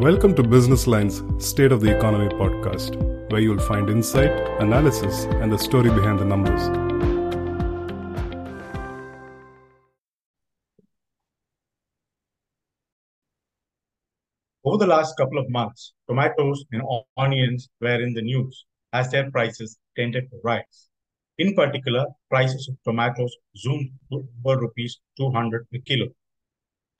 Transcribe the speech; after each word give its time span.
Welcome 0.00 0.34
to 0.36 0.42
Business 0.42 0.86
Line's 0.86 1.22
State 1.44 1.72
of 1.72 1.82
the 1.82 1.94
Economy 1.94 2.28
podcast, 2.28 2.96
where 3.30 3.42
you'll 3.42 3.58
find 3.58 3.90
insight, 3.90 4.30
analysis, 4.58 5.24
and 5.42 5.52
the 5.52 5.58
story 5.58 5.90
behind 5.90 6.18
the 6.18 6.24
numbers. 6.24 6.62
Over 14.64 14.78
the 14.78 14.86
last 14.86 15.18
couple 15.18 15.36
of 15.36 15.50
months, 15.50 15.92
tomatoes 16.08 16.64
and 16.72 16.82
onions 17.18 17.68
were 17.82 18.00
in 18.00 18.14
the 18.14 18.22
news 18.22 18.64
as 18.94 19.10
their 19.10 19.30
prices 19.30 19.76
tended 19.98 20.30
to 20.30 20.38
rise. 20.42 20.88
In 21.36 21.54
particular, 21.54 22.06
prices 22.30 22.70
of 22.70 22.76
tomatoes 22.84 23.36
zoomed 23.54 23.90
to 24.10 24.26
over 24.46 24.62
rupees 24.62 24.98
200 25.18 25.66
a 25.74 25.78
kilo. 25.80 26.06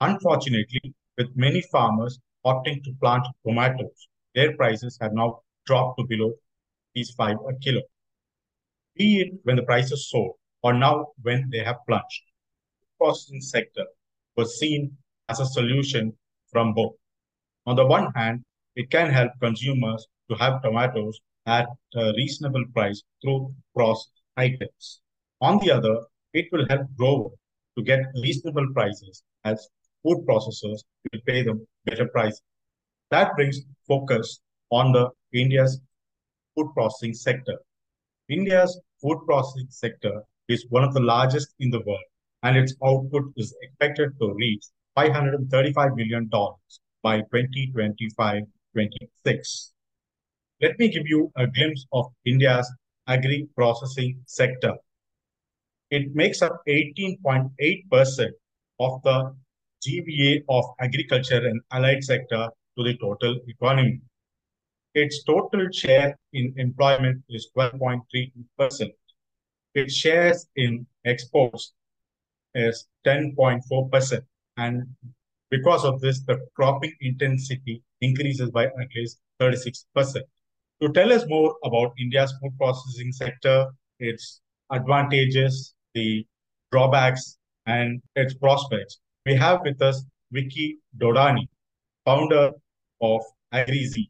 Unfortunately, 0.01 0.93
with 1.17 1.35
many 1.35 1.63
farmers 1.71 2.19
opting 2.45 2.83
to 2.83 2.93
plant 2.99 3.25
tomatoes, 3.45 4.07
their 4.35 4.55
prices 4.55 4.97
have 5.01 5.13
now 5.13 5.41
dropped 5.65 5.99
to 5.99 6.05
below 6.05 6.33
these 6.95 7.11
5 7.11 7.37
a 7.49 7.55
kilo. 7.59 7.81
Be 8.95 9.21
it 9.21 9.33
when 9.43 9.55
the 9.55 9.63
prices 9.63 10.09
soared 10.09 10.33
or 10.63 10.73
now 10.73 11.07
when 11.21 11.49
they 11.51 11.63
have 11.63 11.77
plunged. 11.87 12.23
The 12.81 13.05
processing 13.05 13.41
sector 13.41 13.85
was 14.35 14.59
seen 14.59 14.97
as 15.29 15.39
a 15.39 15.45
solution 15.45 16.13
from 16.51 16.73
both. 16.73 16.93
On 17.65 17.75
the 17.75 17.85
one 17.85 18.11
hand, 18.13 18.43
it 18.75 18.89
can 18.89 19.09
help 19.09 19.31
consumers 19.39 20.07
to 20.29 20.35
have 20.35 20.61
tomatoes 20.61 21.19
at 21.45 21.67
a 21.95 22.13
reasonable 22.15 22.65
price 22.73 23.01
through 23.21 23.53
processed 23.75 24.21
items. 24.37 25.01
On 25.41 25.57
the 25.59 25.71
other, 25.71 26.01
it 26.33 26.47
will 26.51 26.67
help 26.67 26.87
growers 26.97 27.33
to 27.77 27.83
get 27.83 27.99
reasonable 28.21 28.67
prices 28.73 29.23
as 29.43 29.67
food 30.03 30.25
processors 30.27 30.83
will 31.11 31.21
pay 31.25 31.43
them 31.43 31.65
better 31.85 32.07
prices. 32.07 32.41
That 33.09 33.35
brings 33.35 33.61
focus 33.87 34.41
on 34.69 34.91
the 34.91 35.09
India's 35.33 35.79
food 36.55 36.71
processing 36.73 37.13
sector. 37.13 37.57
India's 38.29 38.79
food 39.01 39.19
processing 39.25 39.67
sector 39.69 40.23
is 40.47 40.65
one 40.69 40.83
of 40.83 40.93
the 40.93 41.01
largest 41.01 41.53
in 41.59 41.69
the 41.69 41.81
world, 41.81 42.03
and 42.43 42.57
its 42.57 42.73
output 42.83 43.31
is 43.37 43.55
expected 43.61 44.11
to 44.19 44.33
reach 44.33 44.63
$535 44.97 45.95
billion 45.95 46.29
by 47.03 47.21
2025-26. 47.33 48.45
Let 50.61 50.77
me 50.77 50.89
give 50.89 51.07
you 51.07 51.31
a 51.35 51.47
glimpse 51.47 51.85
of 51.91 52.05
India's 52.25 52.71
agri-processing 53.07 54.21
sector. 54.25 54.75
It 55.89 56.15
makes 56.15 56.41
up 56.41 56.61
18.8% 56.67 58.29
of 58.79 59.01
the 59.03 59.35
GVA 59.85 60.43
of 60.49 60.65
agriculture 60.79 61.45
and 61.47 61.61
allied 61.71 62.03
sector 62.03 62.49
to 62.77 62.83
the 62.83 62.97
total 62.97 63.39
economy. 63.47 64.01
Its 64.93 65.23
total 65.23 65.67
share 65.71 66.17
in 66.33 66.53
employment 66.57 67.23
is 67.29 67.49
12.3%. 67.57 68.89
Its 69.73 69.93
shares 69.93 70.47
in 70.55 70.85
exports 71.05 71.73
is 72.55 72.87
10.4%. 73.05 74.21
And 74.57 74.83
because 75.49 75.85
of 75.85 76.01
this, 76.01 76.21
the 76.21 76.45
cropping 76.55 76.93
intensity 77.01 77.81
increases 78.01 78.49
by 78.51 78.65
at 78.65 78.95
least 78.95 79.19
36%. 79.41 79.85
To 80.81 80.91
tell 80.93 81.13
us 81.13 81.23
more 81.27 81.55
about 81.63 81.93
India's 81.99 82.33
food 82.41 82.57
processing 82.57 83.11
sector, 83.11 83.67
its 83.99 84.41
advantages, 84.71 85.73
the 85.93 86.25
drawbacks, 86.71 87.37
and 87.65 88.01
its 88.15 88.33
prospects, 88.33 88.99
we 89.25 89.35
have 89.35 89.61
with 89.63 89.81
us 89.81 90.03
Vicky 90.31 90.79
Dodani, 90.97 91.47
founder 92.05 92.51
of 93.01 93.21
Agrizy. 93.53 94.09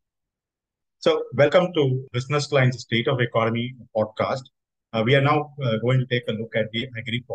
So, 0.99 1.25
welcome 1.33 1.73
to 1.73 2.07
Business 2.13 2.51
Line's 2.51 2.79
State 2.79 3.09
of 3.09 3.19
Economy 3.19 3.75
podcast. 3.95 4.43
Uh, 4.93 5.03
we 5.05 5.15
are 5.15 5.21
now 5.21 5.53
uh, 5.61 5.77
going 5.81 5.99
to 5.99 6.05
take 6.05 6.23
a 6.29 6.31
look 6.31 6.55
at 6.55 6.71
the 6.71 6.87
agri 6.97 7.25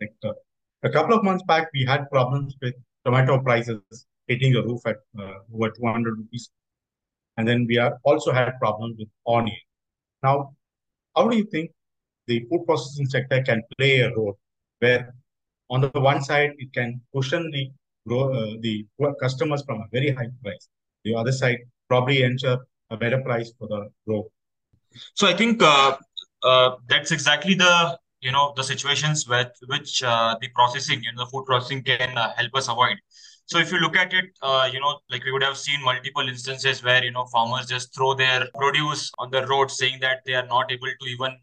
sector. 0.00 0.34
A 0.82 0.90
couple 0.90 1.16
of 1.16 1.24
months 1.24 1.42
back, 1.44 1.68
we 1.72 1.86
had 1.86 2.10
problems 2.10 2.56
with 2.60 2.74
tomato 3.06 3.38
prices 3.40 3.80
hitting 4.26 4.52
the 4.52 4.62
roof 4.62 4.80
at 4.86 4.96
uh, 5.18 5.34
over 5.54 5.70
200 5.70 6.18
rupees. 6.18 6.50
And 7.38 7.48
then 7.48 7.66
we 7.66 7.78
are 7.78 7.98
also 8.04 8.32
had 8.32 8.58
problems 8.58 8.96
with 8.98 9.08
onion. 9.26 9.56
Now, 10.22 10.54
how 11.16 11.28
do 11.28 11.36
you 11.36 11.44
think 11.44 11.70
the 12.26 12.44
food 12.50 12.66
processing 12.66 13.06
sector 13.06 13.42
can 13.42 13.62
play 13.78 14.00
a 14.00 14.14
role 14.14 14.38
where 14.80 15.14
on 15.70 15.80
the 15.80 16.00
one 16.00 16.22
side, 16.22 16.52
it 16.58 16.72
can 16.72 17.00
cushion 17.14 17.50
the, 17.50 17.70
uh, 18.14 18.56
the 18.60 18.86
customers 19.20 19.62
from 19.64 19.80
a 19.80 19.86
very 19.92 20.10
high 20.10 20.28
price 20.42 20.68
the 21.04 21.14
other 21.14 21.32
side 21.32 21.58
probably 21.88 22.24
ends 22.24 22.44
a 22.44 22.60
better 22.96 23.20
price 23.20 23.52
for 23.58 23.68
the 23.68 23.88
grower. 24.06 24.24
So 25.14 25.26
I 25.26 25.34
think 25.34 25.62
uh, 25.62 25.96
uh, 26.42 26.76
that's 26.88 27.12
exactly 27.12 27.54
the 27.54 27.98
you 28.20 28.32
know 28.32 28.52
the 28.56 28.64
situations 28.64 29.28
with 29.28 29.52
which 29.66 30.02
uh, 30.02 30.36
the 30.40 30.48
processing 30.54 31.02
you 31.02 31.12
know 31.12 31.24
the 31.24 31.30
food 31.30 31.44
processing 31.44 31.82
can 31.82 32.16
uh, 32.16 32.32
help 32.36 32.54
us 32.54 32.68
avoid. 32.68 32.96
So 33.46 33.58
if 33.58 33.70
you 33.70 33.78
look 33.78 33.94
at 33.94 34.14
it, 34.14 34.24
uh, 34.40 34.70
you 34.72 34.80
know, 34.80 34.98
like 35.10 35.22
we 35.22 35.30
would 35.30 35.42
have 35.42 35.58
seen 35.58 35.82
multiple 35.82 36.26
instances 36.26 36.82
where 36.82 37.04
you 37.04 37.10
know 37.10 37.26
farmers 37.26 37.66
just 37.66 37.94
throw 37.94 38.14
their 38.14 38.48
produce 38.54 39.12
on 39.18 39.30
the 39.30 39.46
road, 39.46 39.70
saying 39.70 39.98
that 40.00 40.20
they 40.24 40.34
are 40.34 40.46
not 40.46 40.72
able 40.72 40.88
to 41.00 41.06
even 41.08 41.36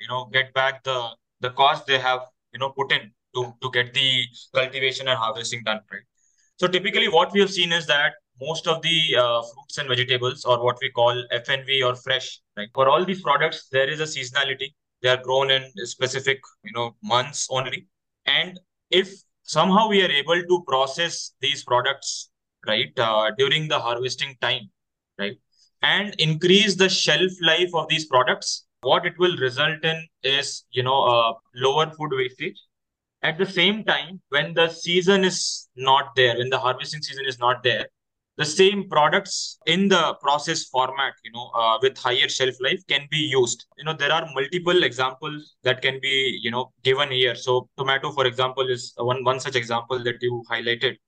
you 0.00 0.08
know 0.08 0.28
get 0.32 0.52
back 0.52 0.82
the 0.84 1.08
the 1.40 1.50
cost 1.50 1.86
they 1.86 1.98
have 1.98 2.20
you 2.52 2.58
know 2.58 2.70
put 2.70 2.92
in 2.92 3.10
to 3.34 3.52
to 3.62 3.70
get 3.70 3.92
the 3.94 4.24
cultivation 4.54 5.08
and 5.08 5.18
harvesting 5.18 5.62
done, 5.64 5.80
right? 5.92 6.02
So 6.56 6.66
typically, 6.66 7.08
what 7.08 7.32
we 7.32 7.40
have 7.40 7.50
seen 7.50 7.72
is 7.72 7.86
that 7.86 8.14
most 8.40 8.66
of 8.66 8.82
the 8.82 9.16
uh, 9.16 9.42
fruits 9.42 9.78
and 9.78 9.88
vegetables 9.88 10.44
or 10.44 10.62
what 10.64 10.78
we 10.82 10.90
call 10.90 11.24
FNV 11.30 11.82
or 11.82 11.94
fresh, 11.94 12.40
right? 12.56 12.68
For 12.74 12.88
all 12.88 13.04
these 13.04 13.22
products, 13.22 13.68
there 13.70 13.88
is 13.88 14.00
a 14.00 14.04
seasonality. 14.04 14.74
They 15.02 15.08
are 15.10 15.22
grown 15.22 15.50
in 15.50 15.70
specific, 15.86 16.40
you 16.64 16.72
know, 16.74 16.96
months 17.02 17.46
only. 17.50 17.86
And 18.26 18.58
if 18.90 19.12
somehow 19.42 19.88
we 19.88 20.02
are 20.02 20.10
able 20.10 20.42
to 20.42 20.64
process 20.66 21.32
these 21.40 21.64
products, 21.64 22.30
right, 22.66 22.92
uh, 22.98 23.30
during 23.38 23.68
the 23.68 23.78
harvesting 23.78 24.36
time, 24.40 24.70
right, 25.18 25.36
and 25.82 26.14
increase 26.18 26.74
the 26.76 26.88
shelf 26.88 27.30
life 27.42 27.70
of 27.74 27.88
these 27.88 28.06
products, 28.06 28.66
what 28.82 29.06
it 29.06 29.14
will 29.18 29.36
result 29.36 29.84
in 29.84 30.06
is, 30.22 30.64
you 30.70 30.82
know, 30.82 31.02
uh, 31.04 31.32
lower 31.54 31.90
food 31.90 32.10
wastage 32.12 32.58
at 33.22 33.38
the 33.38 33.46
same 33.46 33.84
time 33.84 34.20
when 34.30 34.54
the 34.54 34.68
season 34.68 35.24
is 35.24 35.68
not 35.76 36.14
there 36.16 36.36
when 36.38 36.50
the 36.50 36.58
harvesting 36.58 37.02
season 37.02 37.26
is 37.26 37.38
not 37.38 37.62
there 37.62 37.86
the 38.38 38.44
same 38.44 38.88
products 38.88 39.58
in 39.66 39.88
the 39.88 40.14
process 40.22 40.64
format 40.66 41.12
you 41.24 41.32
know 41.32 41.50
uh, 41.60 41.76
with 41.82 41.98
higher 41.98 42.28
shelf 42.28 42.54
life 42.60 42.80
can 42.86 43.06
be 43.10 43.16
used. 43.18 43.66
You 43.76 43.84
know 43.84 43.94
there 43.94 44.12
are 44.12 44.28
multiple 44.32 44.84
examples 44.84 45.56
that 45.64 45.82
can 45.82 45.98
be 46.00 46.38
you 46.40 46.52
know 46.52 46.72
given 46.84 47.10
here. 47.10 47.34
So 47.34 47.68
tomato 47.76 48.12
for 48.12 48.26
example 48.26 48.70
is 48.70 48.94
one 48.96 49.24
one 49.24 49.40
such 49.40 49.56
example 49.56 49.98
that 50.04 50.22
you 50.22 50.44
highlighted. 50.48 50.98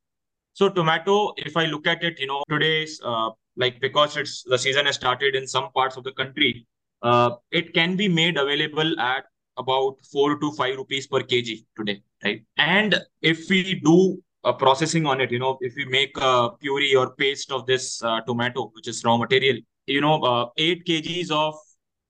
So 0.55 0.69
tomato 0.69 1.33
if 1.37 1.57
i 1.57 1.65
look 1.67 1.87
at 1.87 2.03
it 2.03 2.19
you 2.19 2.27
know 2.27 2.43
today's 2.49 3.01
uh, 3.05 3.31
like 3.57 3.81
because 3.81 4.17
it's 4.17 4.43
the 4.43 4.59
season 4.59 4.87
has 4.87 4.97
started 4.97 5.37
in 5.37 5.47
some 5.47 5.71
parts 5.73 5.97
of 5.97 6.05
the 6.05 6.13
country 6.13 6.67
uh, 7.03 7.31
it 7.53 7.73
can 7.73 7.97
be 7.97 8.09
made 8.09 8.37
available 8.37 8.99
at 9.01 9.25
about 9.63 9.97
4 10.13 10.39
to 10.43 10.53
5 10.53 10.77
rupees 10.83 11.07
per 11.15 11.23
kg 11.33 11.61
today 11.81 11.99
right 12.25 12.43
and 12.73 12.99
if 13.33 13.49
we 13.55 13.63
do 13.91 14.01
uh, 14.45 14.53
processing 14.53 15.07
on 15.07 15.21
it. 15.21 15.31
You 15.31 15.39
know, 15.39 15.59
if 15.61 15.75
we 15.77 15.85
make 15.85 16.17
a 16.17 16.51
puree 16.61 16.95
or 16.95 17.11
paste 17.11 17.53
of 17.53 17.67
this 17.67 18.03
uh, 18.03 18.21
tomato, 18.23 18.71
which 18.75 18.89
is 18.89 19.05
raw 19.05 19.17
material, 19.17 19.59
you 19.87 20.01
know, 20.01 20.21
uh, 20.23 20.47
8 20.57 20.85
kgs 20.87 21.31
of 21.31 21.55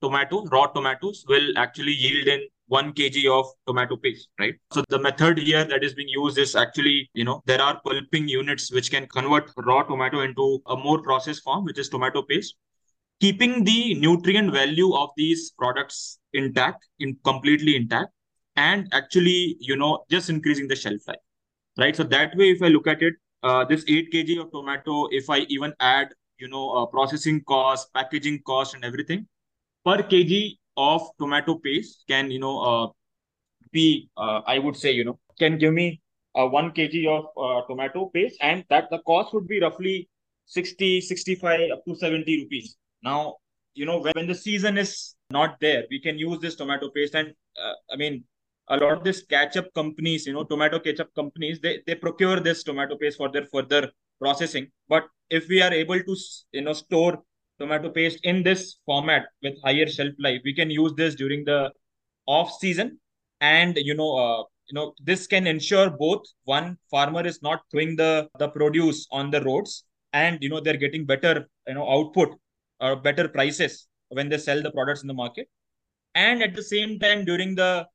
tomato, 0.02 0.44
raw 0.46 0.66
tomatoes 0.66 1.24
will 1.28 1.56
actually 1.56 1.92
yield 1.92 2.28
in 2.28 2.40
1 2.68 2.92
kg 2.92 3.26
of 3.28 3.46
tomato 3.66 3.96
paste, 3.96 4.28
right? 4.38 4.54
So 4.72 4.84
the 4.88 4.98
method 4.98 5.38
here 5.38 5.64
that 5.64 5.82
is 5.82 5.94
being 5.94 6.08
used 6.08 6.38
is 6.38 6.54
actually, 6.54 7.10
you 7.14 7.24
know, 7.24 7.42
there 7.46 7.60
are 7.60 7.80
pulping 7.84 8.28
units 8.28 8.72
which 8.72 8.90
can 8.90 9.06
convert 9.08 9.50
raw 9.56 9.82
tomato 9.82 10.20
into 10.20 10.62
a 10.66 10.76
more 10.76 11.02
processed 11.02 11.42
form, 11.42 11.64
which 11.64 11.78
is 11.78 11.88
tomato 11.88 12.22
paste, 12.22 12.54
keeping 13.20 13.64
the 13.64 13.94
nutrient 13.94 14.52
value 14.52 14.94
of 14.94 15.10
these 15.16 15.50
products 15.58 16.18
intact, 16.32 16.86
in 16.98 17.16
completely 17.24 17.76
intact, 17.76 18.10
and 18.56 18.88
actually, 18.92 19.56
you 19.60 19.76
know, 19.76 20.04
just 20.10 20.30
increasing 20.30 20.68
the 20.68 20.76
shelf 20.76 21.00
life 21.06 21.18
right? 21.78 21.96
So 21.96 22.04
that 22.04 22.36
way, 22.36 22.50
if 22.50 22.62
I 22.62 22.68
look 22.68 22.86
at 22.86 23.02
it, 23.02 23.14
uh, 23.42 23.64
this 23.64 23.84
8 23.88 24.12
kg 24.12 24.40
of 24.40 24.50
tomato, 24.52 25.08
if 25.10 25.30
I 25.30 25.38
even 25.48 25.72
add, 25.80 26.08
you 26.38 26.48
know, 26.48 26.70
uh, 26.70 26.86
processing 26.86 27.42
cost, 27.44 27.92
packaging 27.94 28.40
cost 28.46 28.74
and 28.74 28.84
everything, 28.84 29.26
per 29.84 30.02
kg 30.02 30.58
of 30.76 31.02
tomato 31.18 31.56
paste 31.56 32.04
can, 32.08 32.30
you 32.30 32.38
know, 32.38 32.60
uh, 32.60 32.88
be, 33.72 34.08
uh, 34.16 34.40
I 34.46 34.58
would 34.58 34.76
say, 34.76 34.92
you 34.92 35.04
know, 35.04 35.18
can 35.38 35.58
give 35.58 35.72
me 35.72 36.00
uh, 36.34 36.46
1 36.46 36.72
kg 36.72 37.06
of 37.08 37.24
uh, 37.36 37.66
tomato 37.66 38.10
paste 38.14 38.36
and 38.40 38.64
that 38.68 38.90
the 38.90 38.98
cost 39.00 39.32
would 39.34 39.48
be 39.48 39.60
roughly 39.60 40.08
60, 40.46 41.00
65 41.00 41.70
up 41.72 41.84
to 41.86 41.94
70 41.94 42.42
rupees. 42.42 42.76
Now, 43.02 43.36
you 43.74 43.86
know, 43.86 44.00
when, 44.00 44.12
when 44.14 44.26
the 44.26 44.34
season 44.34 44.78
is 44.78 45.14
not 45.30 45.58
there, 45.60 45.84
we 45.90 46.00
can 46.00 46.18
use 46.18 46.38
this 46.40 46.56
tomato 46.56 46.90
paste 46.90 47.14
and, 47.14 47.32
uh, 47.62 47.74
I 47.92 47.96
mean, 47.96 48.24
a 48.68 48.76
lot 48.76 48.98
of 48.98 49.04
these 49.04 49.22
ketchup 49.22 49.72
companies, 49.74 50.26
you 50.26 50.32
know, 50.32 50.44
tomato 50.44 50.78
ketchup 50.78 51.12
companies, 51.14 51.60
they, 51.60 51.80
they 51.86 51.94
procure 51.96 52.38
this 52.40 52.62
tomato 52.62 52.96
paste 52.96 53.16
for 53.18 53.30
their 53.30 53.44
further 53.46 53.90
processing. 54.20 54.68
But 54.88 55.04
if 55.30 55.48
we 55.48 55.62
are 55.62 55.72
able 55.72 56.00
to 56.00 56.16
you 56.52 56.62
know 56.62 56.72
store 56.72 57.22
tomato 57.58 57.90
paste 57.90 58.20
in 58.22 58.42
this 58.42 58.76
format 58.86 59.26
with 59.42 59.54
higher 59.64 59.86
shelf 59.86 60.14
life, 60.18 60.40
we 60.44 60.54
can 60.54 60.70
use 60.70 60.92
this 60.96 61.14
during 61.14 61.44
the 61.44 61.72
off 62.26 62.52
season, 62.60 62.98
and 63.40 63.76
you 63.76 63.94
know, 63.94 64.16
uh, 64.16 64.42
you 64.66 64.74
know, 64.74 64.94
this 65.02 65.26
can 65.26 65.46
ensure 65.46 65.90
both 65.90 66.22
one 66.44 66.76
farmer 66.90 67.26
is 67.26 67.42
not 67.42 67.62
throwing 67.70 67.96
the 67.96 68.28
the 68.38 68.48
produce 68.48 69.06
on 69.10 69.30
the 69.30 69.42
roads, 69.42 69.84
and 70.12 70.38
you 70.42 70.48
know 70.48 70.60
they're 70.60 70.84
getting 70.84 71.04
better 71.06 71.48
you 71.66 71.74
know 71.74 71.88
output 71.90 72.36
or 72.80 72.96
better 72.96 73.28
prices 73.28 73.86
when 74.08 74.28
they 74.28 74.38
sell 74.38 74.62
the 74.62 74.70
products 74.70 75.02
in 75.02 75.08
the 75.08 75.14
market, 75.14 75.48
and 76.14 76.42
at 76.42 76.54
the 76.54 76.62
same 76.62 76.98
time 76.98 77.24
during 77.24 77.54
the 77.54 77.86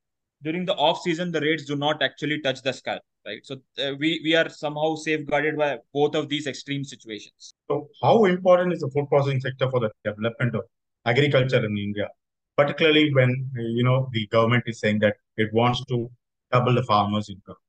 during 0.44 0.66
the 0.66 0.76
off 0.76 1.02
season 1.02 1.32
the 1.32 1.42
rates 1.42 1.66
do 1.66 1.76
not 1.76 2.02
actually 2.04 2.42
touch 2.42 2.62
the 2.62 2.72
sky 2.72 3.00
right? 3.26 3.46
So 3.46 3.56
uh, 3.80 3.94
we 4.00 4.22
we 4.24 4.36
are 4.36 4.50
somehow 4.50 4.96
safeguarded 4.96 5.58
by 5.58 5.80
both 5.94 6.16
of 6.16 6.30
these 6.30 6.48
extreme 6.48 6.84
situations. 6.84 7.54
So 7.70 7.90
how 8.02 8.26
important 8.26 8.74
is 8.74 8.80
the 8.82 8.90
food 8.90 9.08
processing 9.10 9.42
sector 9.42 9.70
for 9.70 9.80
the 9.80 9.90
development 10.04 10.56
of 10.56 10.64
agriculture 11.06 11.66
in 11.66 11.78
india? 11.78 12.10
Particularly 12.58 13.14
when 13.14 13.50
you 13.56 13.84
know 13.84 14.10
the 14.14 14.28
government 14.28 14.64
is 14.68 14.80
saying 14.80 15.00
that 15.00 15.16
it 15.38 15.54
wants 15.54 15.84
to 15.86 16.10
double 16.52 16.76
the 16.76 16.84
farmers 16.84 17.30
income. 17.30 17.62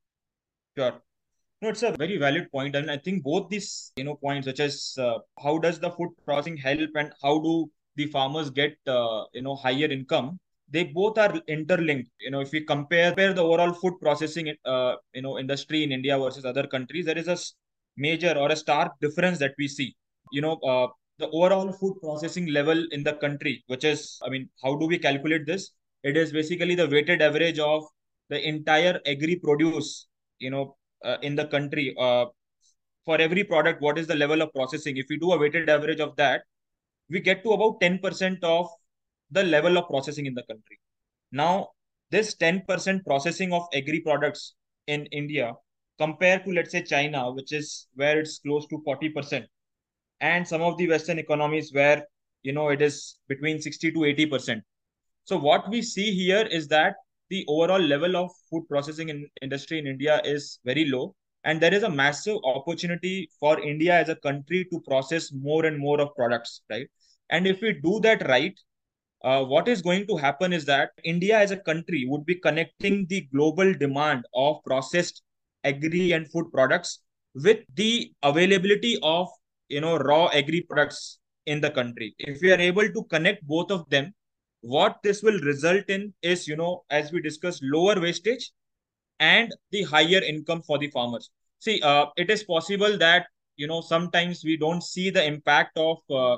Sure 0.77 0.95
no, 1.63 1.69
it's 1.71 1.83
a 1.83 1.93
very 1.93 2.19
valid 2.19 2.51
point, 2.53 2.77
and 2.77 2.91
I 2.91 2.99
think 2.99 3.23
both 3.23 3.49
these, 3.49 3.93
you 3.97 4.05
know, 4.05 4.15
points, 4.17 4.47
such 4.47 4.61
as 4.61 4.95
uh, 4.99 5.19
how 5.43 5.59
does 5.59 5.79
the 5.81 5.91
food 5.91 6.11
processing 6.25 6.57
help, 6.57 6.91
and 6.95 7.13
how 7.23 7.39
do 7.41 7.71
the 7.97 8.07
farmers 8.07 8.51
get, 8.51 8.77
uh, 8.87 9.25
you 9.33 9.43
know, 9.43 9.55
higher 9.57 9.87
income, 9.87 10.39
they 10.69 10.85
both 10.85 11.17
are 11.19 11.35
interlinked. 11.49 12.11
You 12.21 12.31
know 12.31 12.41
if 12.41 12.53
we 12.53 12.61
compare, 12.65 13.11
compare 13.11 13.33
the 13.33 13.43
overall 13.43 13.73
food 13.73 13.95
processing 14.01 14.55
uh, 14.65 14.97
you 15.15 15.23
know 15.23 15.39
industry 15.39 15.85
in 15.85 15.93
india 15.93 16.19
versus 16.19 16.45
other 16.45 16.67
countries 16.67 17.07
there 17.07 17.17
is 17.19 17.29
a 17.29 17.37
major 17.97 18.35
or 18.37 18.51
a 18.51 18.57
stark 18.57 18.93
difference 19.01 19.39
that 19.39 19.55
we 19.59 19.69
see. 19.69 19.95
You 20.33 20.43
know 20.43 20.55
uh, 20.57 20.89
the 21.19 21.29
overall 21.31 21.73
food 21.73 21.95
processing 22.03 22.47
level 22.49 22.85
in 22.91 23.03
the 23.05 23.15
country 23.15 23.65
which 23.69 23.85
is 23.85 24.19
i 24.23 24.29
mean 24.29 24.51
how 24.63 24.77
do 24.77 24.87
we 24.87 24.99
calculate 24.99 25.47
this? 25.47 25.71
It 26.03 26.17
is 26.17 26.33
basically 26.33 26.75
the 26.75 26.89
weighted 26.89 27.23
average 27.23 27.59
of 27.59 27.85
the 28.29 28.47
entire 28.47 29.01
agri 29.07 29.37
produce 29.37 30.09
you 30.39 30.51
know 30.51 30.77
uh, 31.07 31.17
in 31.23 31.35
the 31.35 31.47
country 31.47 31.95
uh, 31.99 32.27
for 33.05 33.21
every 33.21 33.45
product 33.45 33.81
what 33.81 33.99
is 33.99 34.07
the 34.07 34.21
level 34.25 34.43
of 34.43 34.53
processing 34.53 34.97
if 34.97 35.07
we 35.09 35.19
do 35.25 35.33
a 35.33 35.39
weighted 35.39 35.71
average 35.71 36.01
of 36.01 36.15
that 36.17 36.43
we 37.09 37.21
get 37.21 37.43
to 37.45 37.53
about 37.53 37.81
10% 37.81 38.43
of 38.43 38.69
the 39.31 39.43
level 39.43 39.77
of 39.77 39.89
processing 39.89 40.27
in 40.27 40.35
the 40.35 40.43
country. 40.43 40.79
Now, 41.33 41.69
this 42.11 42.35
10% 42.37 43.05
processing 43.05 43.53
of 43.53 43.67
agri 43.75 44.01
products 44.01 44.55
in 44.87 45.07
India 45.07 45.53
compared 45.99 46.45
to, 46.45 46.53
let's 46.53 46.71
say, 46.71 46.83
China, 46.83 47.33
which 47.33 47.53
is 47.53 47.89
where 47.95 48.21
it's 48.21 48.39
close 48.39 48.67
to 48.69 48.83
40%, 48.87 49.45
and 50.21 50.47
some 50.47 50.63
of 50.63 50.77
the 50.79 50.89
Western 50.89 51.19
economies 51.19 51.73
where, 51.73 52.05
you 52.43 52.53
know, 52.53 52.69
it 52.69 52.83
is 52.83 53.19
between 53.29 53.61
60 53.61 53.93
to 53.93 53.99
80%. 54.01 54.61
So 55.25 55.37
what 55.37 55.69
we 55.69 55.83
see 55.83 56.15
here 56.15 56.47
is 56.47 56.69
that 56.69 56.95
the 57.31 57.45
overall 57.49 57.81
level 57.81 58.17
of 58.17 58.31
food 58.51 58.67
processing 58.69 59.09
in 59.09 59.27
industry 59.43 59.79
in 59.79 59.87
India 59.87 60.21
is 60.25 60.59
very 60.65 60.85
low. 60.87 61.15
And 61.45 61.61
there 61.61 61.75
is 61.75 61.85
a 61.85 61.91
massive 61.91 62.39
opportunity 62.45 63.29
for 63.39 63.61
India 63.61 63.95
as 63.95 64.09
a 64.09 64.17
country 64.17 64.67
to 64.73 64.81
process 64.81 65.33
more 65.33 65.65
and 65.67 65.79
more 65.79 66.01
of 66.01 66.15
products, 66.17 66.63
right? 66.71 66.89
And 67.31 67.47
if 67.47 67.61
we 67.61 67.75
do 67.75 68.01
that 68.01 68.27
right, 68.29 68.59
uh, 69.25 69.45
what 69.45 69.69
is 69.69 69.83
going 69.83 70.07
to 70.07 70.17
happen 70.17 70.53
is 70.53 70.65
that 70.67 70.91
India 71.05 71.39
as 71.39 71.51
a 71.51 71.57
country 71.57 72.05
would 72.09 72.25
be 72.27 72.35
connecting 72.35 73.07
the 73.07 73.23
global 73.33 73.73
demand 73.75 74.25
of 74.35 74.63
processed 74.65 75.23
agri 75.65 76.13
and 76.13 76.31
food 76.31 76.47
products 76.53 77.01
with 77.35 77.59
the 77.75 78.13
availability 78.23 78.99
of 79.03 79.29
you 79.69 79.81
know 79.81 79.97
raw 79.97 80.27
agri 80.27 80.61
products 80.63 81.19
in 81.47 81.61
the 81.61 81.71
country. 81.71 82.15
If 82.19 82.41
we 82.41 82.53
are 82.53 82.61
able 82.61 82.89
to 82.89 83.05
connect 83.05 83.47
both 83.47 83.71
of 83.71 83.89
them, 83.89 84.13
what 84.75 84.97
this 85.03 85.23
will 85.23 85.39
result 85.41 85.89
in 85.89 86.13
is 86.23 86.47
you 86.49 86.57
know 86.57 86.85
as 86.91 87.13
we 87.13 87.21
discussed 87.21 87.63
lower 87.63 88.01
wastage 88.01 88.51
and 89.21 89.55
the 89.71 89.83
higher 89.85 90.23
income 90.23 90.63
for 90.63 90.79
the 90.79 90.91
farmers. 90.91 91.31
See, 91.59 91.81
uh, 91.83 92.07
it 92.17 92.31
is 92.31 92.43
possible 92.45 92.99
that 92.99 93.27
you 93.57 93.67
know 93.67 93.81
sometimes 93.81 94.45
we 94.45 94.57
don't 94.57 94.83
see 94.83 95.11
the 95.11 95.25
impact 95.25 95.79
of 95.79 95.99
uh, 96.11 96.37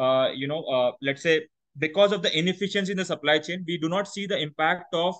uh, 0.00 0.30
you 0.32 0.48
know 0.48 0.62
uh, 0.64 0.92
let's 1.02 1.22
say 1.22 1.46
because 1.78 2.12
of 2.12 2.22
the 2.22 2.36
inefficiency 2.36 2.92
in 2.92 2.98
the 2.98 3.04
supply 3.04 3.38
chain, 3.38 3.64
we 3.66 3.78
do 3.78 3.88
not 3.88 4.08
see 4.08 4.26
the 4.26 4.38
impact 4.38 4.94
of 4.94 5.14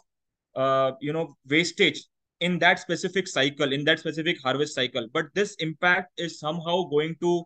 uh, 0.56 0.92
you 1.00 1.12
know 1.12 1.34
wastage 1.48 2.02
in 2.40 2.58
that 2.60 2.78
specific 2.78 3.28
cycle, 3.28 3.72
in 3.72 3.84
that 3.84 3.98
specific 3.98 4.40
harvest 4.42 4.74
cycle. 4.74 5.06
But 5.12 5.26
this 5.34 5.54
impact 5.56 6.12
is 6.18 6.38
somehow 6.38 6.84
going 6.84 7.16
to 7.20 7.44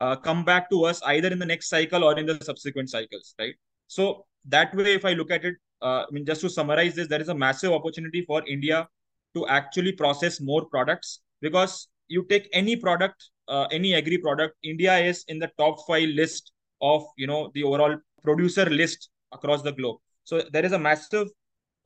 uh, 0.00 0.16
come 0.16 0.44
back 0.44 0.68
to 0.70 0.84
us 0.84 1.00
either 1.02 1.28
in 1.28 1.38
the 1.38 1.46
next 1.46 1.68
cycle 1.68 2.04
or 2.04 2.18
in 2.18 2.26
the 2.26 2.38
subsequent 2.42 2.90
cycles, 2.90 3.34
right? 3.38 3.54
So 3.86 4.26
that 4.46 4.74
way, 4.74 4.94
if 4.94 5.04
I 5.04 5.12
look 5.12 5.30
at 5.30 5.44
it, 5.44 5.54
uh, 5.80 6.04
I 6.08 6.10
mean, 6.10 6.24
just 6.24 6.40
to 6.42 6.50
summarize 6.50 6.94
this, 6.94 7.08
there 7.08 7.20
is 7.20 7.28
a 7.28 7.34
massive 7.34 7.72
opportunity 7.72 8.24
for 8.24 8.42
India 8.46 8.88
to 9.34 9.46
actually 9.46 9.92
process 9.92 10.40
more 10.40 10.64
products 10.66 11.20
because 11.40 11.88
you 12.08 12.24
take 12.28 12.48
any 12.52 12.76
product, 12.76 13.30
uh, 13.48 13.66
any 13.70 13.94
agri 13.94 14.18
product, 14.18 14.56
India 14.62 14.96
is 14.98 15.24
in 15.28 15.38
the 15.38 15.50
top 15.58 15.78
five 15.86 16.08
list 16.10 16.52
of 16.80 17.04
you 17.16 17.26
know 17.26 17.50
the 17.54 17.62
overall 17.62 17.96
producer 18.22 18.66
list 18.66 19.10
across 19.32 19.62
the 19.62 19.72
globe. 19.72 19.96
So 20.24 20.42
there 20.52 20.64
is 20.64 20.72
a 20.72 20.78
massive, 20.78 21.28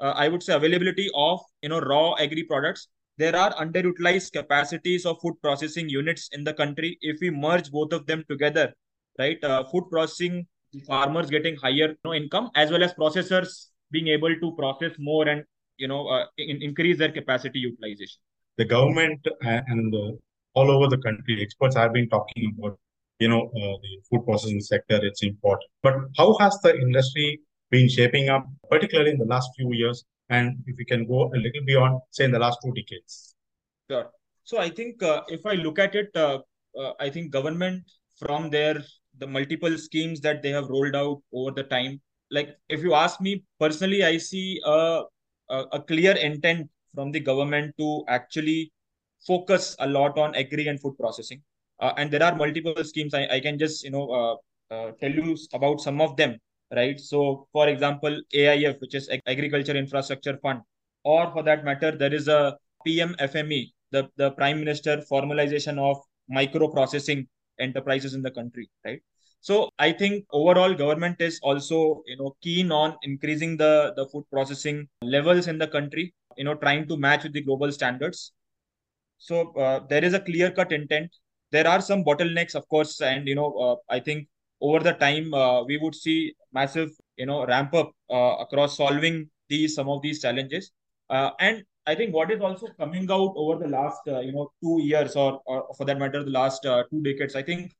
uh, 0.00 0.14
I 0.16 0.28
would 0.28 0.42
say, 0.42 0.54
availability 0.54 1.08
of 1.14 1.40
you 1.62 1.68
know 1.68 1.80
raw 1.80 2.14
agri 2.14 2.42
products. 2.42 2.88
There 3.18 3.34
are 3.34 3.54
underutilized 3.54 4.32
capacities 4.32 5.06
of 5.06 5.16
food 5.22 5.34
processing 5.42 5.88
units 5.88 6.28
in 6.32 6.44
the 6.44 6.52
country. 6.52 6.98
If 7.00 7.18
we 7.20 7.30
merge 7.30 7.70
both 7.70 7.92
of 7.94 8.06
them 8.06 8.24
together, 8.28 8.74
right, 9.18 9.42
uh, 9.42 9.64
food 9.64 9.84
processing 9.90 10.46
farmers 10.80 11.30
getting 11.30 11.56
higher 11.56 11.88
you 11.88 11.96
know, 12.04 12.14
income 12.14 12.50
as 12.54 12.70
well 12.70 12.82
as 12.82 12.92
processors 12.94 13.66
being 13.90 14.08
able 14.08 14.34
to 14.40 14.54
process 14.56 14.92
more 14.98 15.28
and 15.28 15.44
you 15.76 15.88
know 15.88 16.06
uh, 16.08 16.24
in, 16.38 16.62
increase 16.62 16.98
their 16.98 17.12
capacity 17.12 17.58
utilization. 17.58 18.18
The 18.56 18.64
government 18.64 19.20
and 19.42 19.92
the, 19.92 20.18
all 20.54 20.70
over 20.70 20.88
the 20.88 20.98
country, 20.98 21.42
experts 21.42 21.76
have 21.76 21.92
been 21.92 22.08
talking 22.08 22.54
about 22.58 22.78
you 23.18 23.28
know, 23.28 23.46
uh, 23.48 23.76
the 23.82 24.00
food 24.10 24.24
processing 24.24 24.60
sector, 24.60 24.98
it's 25.02 25.22
important. 25.22 25.70
But 25.82 25.94
how 26.16 26.36
has 26.38 26.58
the 26.62 26.74
industry 26.76 27.40
been 27.70 27.88
shaping 27.88 28.28
up, 28.28 28.46
particularly 28.70 29.12
in 29.12 29.18
the 29.18 29.24
last 29.24 29.50
few 29.56 29.72
years? 29.72 30.04
And 30.28 30.56
if 30.66 30.76
we 30.76 30.84
can 30.84 31.06
go 31.06 31.30
a 31.32 31.36
little 31.36 31.64
beyond, 31.64 32.00
say, 32.10 32.24
in 32.24 32.32
the 32.32 32.38
last 32.38 32.58
two 32.62 32.72
decades. 32.72 33.34
Sure. 33.90 34.10
So 34.44 34.58
I 34.58 34.70
think 34.70 35.02
uh, 35.02 35.22
if 35.28 35.46
I 35.46 35.54
look 35.54 35.78
at 35.78 35.94
it, 35.94 36.10
uh, 36.14 36.40
uh, 36.78 36.92
I 37.00 37.10
think 37.10 37.30
government 37.30 37.84
from 38.16 38.50
their 38.50 38.82
the 39.18 39.26
multiple 39.26 39.76
schemes 39.78 40.20
that 40.20 40.42
they 40.42 40.50
have 40.50 40.68
rolled 40.68 40.94
out 40.94 41.22
over 41.32 41.50
the 41.50 41.64
time, 41.64 42.00
like 42.30 42.56
if 42.68 42.82
you 42.82 42.94
ask 42.94 43.20
me 43.20 43.44
personally, 43.60 44.04
I 44.04 44.18
see 44.18 44.60
a, 44.64 45.02
a, 45.50 45.58
a 45.72 45.82
clear 45.82 46.12
intent 46.12 46.70
from 46.94 47.12
the 47.12 47.20
government 47.20 47.74
to 47.78 48.04
actually 48.08 48.72
focus 49.26 49.76
a 49.80 49.86
lot 49.86 50.18
on 50.18 50.34
agri 50.34 50.68
and 50.68 50.80
food 50.80 50.96
processing. 50.98 51.42
Uh, 51.80 51.92
and 51.96 52.10
there 52.10 52.22
are 52.22 52.34
multiple 52.34 52.74
schemes. 52.84 53.14
I, 53.14 53.26
I 53.30 53.40
can 53.40 53.58
just 53.58 53.84
you 53.84 53.90
know 53.90 54.08
uh, 54.08 54.74
uh, 54.74 54.92
tell 55.00 55.10
you 55.10 55.36
about 55.52 55.80
some 55.80 56.00
of 56.00 56.16
them 56.16 56.38
right? 56.74 56.98
So 56.98 57.46
for 57.52 57.68
example 57.68 58.20
aif 58.34 58.80
which 58.80 58.94
is 58.94 59.08
agriculture 59.26 59.76
infrastructure 59.76 60.38
fund. 60.38 60.60
Or 61.04 61.30
for 61.32 61.42
that 61.44 61.64
matter 61.64 61.92
there 61.92 62.12
is 62.12 62.28
a 62.28 62.56
pm 62.84 63.14
fme 63.20 63.72
the, 63.92 64.08
the 64.16 64.30
prime 64.32 64.58
minister 64.58 65.02
formalization 65.10 65.78
of 65.78 65.96
micro 66.28 66.68
processing 66.68 67.26
enterprises 67.60 68.14
in 68.14 68.22
the 68.22 68.30
country 68.30 68.68
right? 68.84 69.00
So 69.40 69.68
i 69.78 69.92
think 69.92 70.24
overall 70.32 70.74
government 70.74 71.20
is 71.20 71.38
also 71.42 72.02
you 72.06 72.16
know 72.16 72.36
keen 72.42 72.72
on 72.72 72.96
increasing 73.02 73.56
the 73.56 73.92
the 73.96 74.06
food 74.06 74.24
processing 74.30 74.88
levels 75.02 75.46
in 75.46 75.58
the 75.58 75.68
country 75.68 76.12
you 76.36 76.44
know 76.44 76.54
trying 76.54 76.86
to 76.88 76.96
match 76.96 77.24
with 77.24 77.32
the 77.32 77.42
global 77.42 77.72
standards. 77.72 78.32
So 79.18 79.52
uh, 79.54 79.80
there 79.88 80.04
is 80.04 80.14
a 80.14 80.20
clear 80.20 80.50
cut 80.50 80.72
intent. 80.72 81.10
There 81.50 81.66
are 81.66 81.80
some 81.80 82.04
bottlenecks, 82.04 82.54
of 82.54 82.68
course, 82.68 83.00
and 83.00 83.26
you 83.26 83.34
know, 83.34 83.52
uh, 83.54 83.76
I 83.88 84.00
think 84.00 84.28
over 84.60 84.80
the 84.80 84.92
time 84.92 85.32
uh, 85.32 85.64
we 85.64 85.78
would 85.78 85.94
see 85.94 86.34
massive, 86.52 86.90
you 87.16 87.26
know, 87.26 87.46
ramp 87.46 87.74
up 87.74 87.92
uh, 88.10 88.36
across 88.40 88.76
solving 88.76 89.30
these 89.48 89.74
some 89.74 89.88
of 89.88 90.02
these 90.02 90.20
challenges. 90.20 90.72
Uh, 91.08 91.30
and 91.40 91.64
I 91.86 91.94
think 91.94 92.14
what 92.14 92.30
is 92.30 92.40
also 92.40 92.66
coming 92.78 93.10
out 93.10 93.34
over 93.36 93.58
the 93.62 93.68
last, 93.68 94.00
uh, 94.08 94.20
you 94.20 94.32
know, 94.32 94.50
two 94.62 94.80
years 94.82 95.14
or, 95.14 95.40
or 95.46 95.68
for 95.76 95.84
that 95.84 95.98
matter, 95.98 96.24
the 96.24 96.30
last 96.30 96.66
uh, 96.66 96.82
two 96.90 97.02
decades, 97.02 97.36
I 97.36 97.42
think 97.42 97.72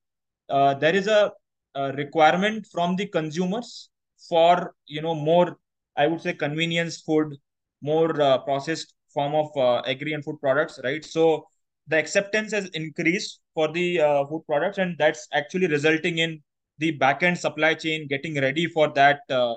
there 0.48 0.94
is 0.94 1.08
a, 1.08 1.32
a 1.75 1.92
requirement 1.92 2.66
from 2.72 2.96
the 2.96 3.06
consumers 3.06 3.90
for 4.28 4.75
you 4.86 5.02
know 5.02 5.14
more, 5.14 5.58
I 5.96 6.06
would 6.06 6.20
say, 6.20 6.32
convenience 6.34 7.00
food, 7.00 7.36
more 7.82 8.12
processed 8.44 8.94
form 9.12 9.34
of 9.34 9.84
agri 9.86 10.12
and 10.12 10.25
food 10.25 10.40
products, 10.40 10.78
right? 10.84 11.04
So 11.04 11.46
the 11.88 11.98
acceptance 11.98 12.52
has 12.52 12.66
increased 12.70 13.40
for 13.54 13.72
the 13.72 14.00
uh, 14.00 14.26
food 14.26 14.44
products 14.46 14.78
and 14.78 14.96
that's 14.98 15.28
actually 15.32 15.68
resulting 15.68 16.18
in 16.18 16.42
the 16.78 16.90
back 16.92 17.22
end 17.22 17.38
supply 17.38 17.75
chain 17.75 18.06
getting 18.08 18.40
ready 18.40 18.66
for 18.66 18.92
that 18.94 19.20
uh, 19.30 19.54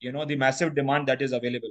you 0.00 0.12
know 0.12 0.24
the 0.24 0.36
massive 0.36 0.74
demand 0.74 1.06
that 1.08 1.22
is 1.22 1.32
available 1.32 1.70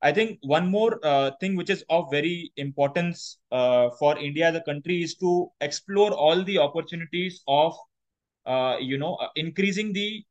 I 0.00 0.12
think 0.12 0.38
one 0.42 0.70
more 0.70 1.00
uh, 1.02 1.32
thing 1.40 1.56
which 1.56 1.70
is 1.70 1.84
of 1.90 2.10
very 2.10 2.52
importance 2.56 3.38
uh, 3.50 3.90
for 3.98 4.16
India 4.16 4.48
as 4.48 4.54
a 4.54 4.60
country 4.60 5.02
is 5.02 5.16
to 5.16 5.50
explore 5.60 6.12
all 6.12 6.44
the 6.44 6.58
opportunities 6.58 7.42
of, 7.48 7.76
uh, 8.46 8.76
you 8.80 8.96
know, 8.96 9.16
uh, 9.16 9.28
increasing 9.34 9.92
the 9.92 10.24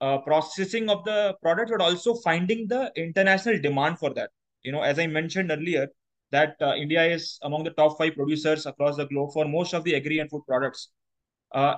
uh, 0.00 0.18
processing 0.18 0.88
of 0.88 1.04
the 1.04 1.36
product, 1.42 1.70
but 1.70 1.82
also 1.82 2.14
finding 2.14 2.66
the 2.66 2.90
international 2.96 3.60
demand 3.60 3.98
for 3.98 4.14
that. 4.14 4.30
You 4.62 4.72
know, 4.72 4.80
as 4.80 4.98
I 4.98 5.06
mentioned 5.06 5.50
earlier, 5.50 5.88
that 6.30 6.56
uh, 6.62 6.74
India 6.74 7.04
is 7.04 7.38
among 7.42 7.64
the 7.64 7.70
top 7.70 7.98
five 7.98 8.14
producers 8.14 8.64
across 8.64 8.96
the 8.96 9.06
globe 9.06 9.32
for 9.34 9.44
most 9.46 9.74
of 9.74 9.84
the 9.84 9.96
agri 9.96 10.20
and 10.20 10.30
food 10.30 10.46
products. 10.46 10.88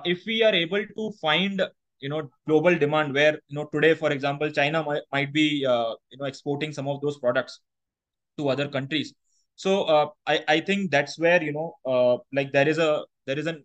if 0.05 0.25
we 0.25 0.43
are 0.43 0.53
able 0.53 0.85
to 0.97 1.11
find 1.19 1.61
you 1.99 2.09
know 2.09 2.29
global 2.47 2.75
demand 2.77 3.13
where 3.13 3.33
you 3.47 3.55
know 3.57 3.65
today 3.73 3.93
for 3.93 4.11
example 4.11 4.49
china 4.51 4.83
might, 4.83 5.01
might 5.11 5.33
be 5.33 5.65
uh, 5.65 5.93
you 6.11 6.17
know 6.19 6.25
exporting 6.25 6.71
some 6.73 6.87
of 6.87 7.01
those 7.01 7.19
products 7.19 7.59
to 8.37 8.49
other 8.49 8.67
countries. 8.67 9.13
So 9.55 9.83
uh, 9.83 10.07
i 10.27 10.35
i 10.47 10.59
think 10.59 10.91
that's 10.91 11.19
where 11.19 11.41
you 11.43 11.53
know 11.53 11.67
uh, 11.85 12.17
like 12.37 12.51
there 12.51 12.67
is 12.67 12.79
a 12.79 13.03
there 13.27 13.39
is 13.39 13.47
an 13.47 13.63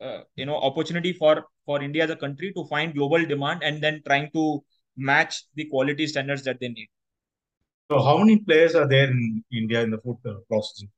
uh, 0.00 0.20
you 0.36 0.46
know 0.46 0.56
opportunity 0.68 1.12
for 1.12 1.44
for 1.66 1.82
india 1.82 2.04
as 2.04 2.10
a 2.10 2.16
country 2.16 2.52
to 2.56 2.64
find 2.72 2.94
global 2.94 3.26
demand 3.32 3.62
and 3.62 3.82
then 3.82 4.00
trying 4.06 4.30
to 4.38 4.44
match 4.96 5.44
the 5.54 5.66
quality 5.66 6.06
standards 6.06 6.42
that 6.44 6.58
they 6.60 6.68
need. 6.68 6.88
So 7.90 8.02
how 8.02 8.16
many 8.18 8.38
players 8.38 8.74
are 8.74 8.88
there 8.88 9.10
in 9.10 9.44
india 9.52 9.82
in 9.82 9.90
the 9.90 9.98
food 9.98 10.18
uh, 10.26 10.34
processing? 10.48 10.90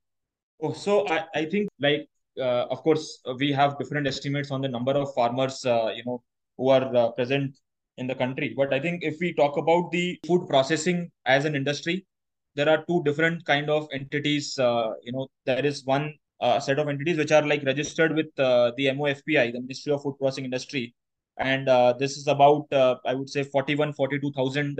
Oh 0.60 0.72
so 0.72 0.94
i 1.08 1.18
i 1.40 1.44
think 1.52 1.68
like 1.86 2.08
uh, 2.46 2.64
of 2.74 2.82
course 2.86 3.06
we 3.42 3.50
have 3.60 3.78
different 3.80 4.06
estimates 4.12 4.50
on 4.50 4.60
the 4.66 4.72
number 4.76 4.94
of 5.02 5.12
farmers 5.18 5.58
you 5.98 6.04
know 6.06 6.22
who 6.58 6.68
are 6.68 6.94
uh, 6.94 7.10
present 7.12 7.56
in 7.98 8.06
the 8.06 8.14
country. 8.14 8.54
But 8.56 8.72
I 8.72 8.80
think 8.80 9.02
if 9.02 9.16
we 9.20 9.34
talk 9.34 9.56
about 9.56 9.90
the 9.90 10.18
food 10.26 10.48
processing 10.48 11.10
as 11.26 11.44
an 11.44 11.54
industry, 11.54 12.06
there 12.54 12.68
are 12.68 12.84
two 12.88 13.02
different 13.04 13.44
kind 13.44 13.70
of 13.70 13.88
entities. 13.92 14.58
Uh, 14.58 14.90
you 15.02 15.12
know, 15.12 15.28
there 15.46 15.64
is 15.64 15.84
one 15.84 16.14
uh, 16.40 16.58
set 16.60 16.78
of 16.78 16.88
entities 16.88 17.16
which 17.16 17.32
are 17.32 17.46
like 17.46 17.64
registered 17.64 18.14
with 18.14 18.26
uh, 18.38 18.72
the 18.76 18.86
MOFPI, 18.86 19.52
the 19.52 19.60
Ministry 19.60 19.92
of 19.92 20.02
Food 20.02 20.18
Processing 20.18 20.44
Industry, 20.44 20.94
and 21.38 21.68
uh, 21.68 21.94
this 21.98 22.16
is 22.16 22.26
about 22.26 22.70
uh, 22.72 22.96
I 23.06 23.14
would 23.14 23.30
say 23.30 23.42
41, 23.42 23.94
42,000. 23.94 24.78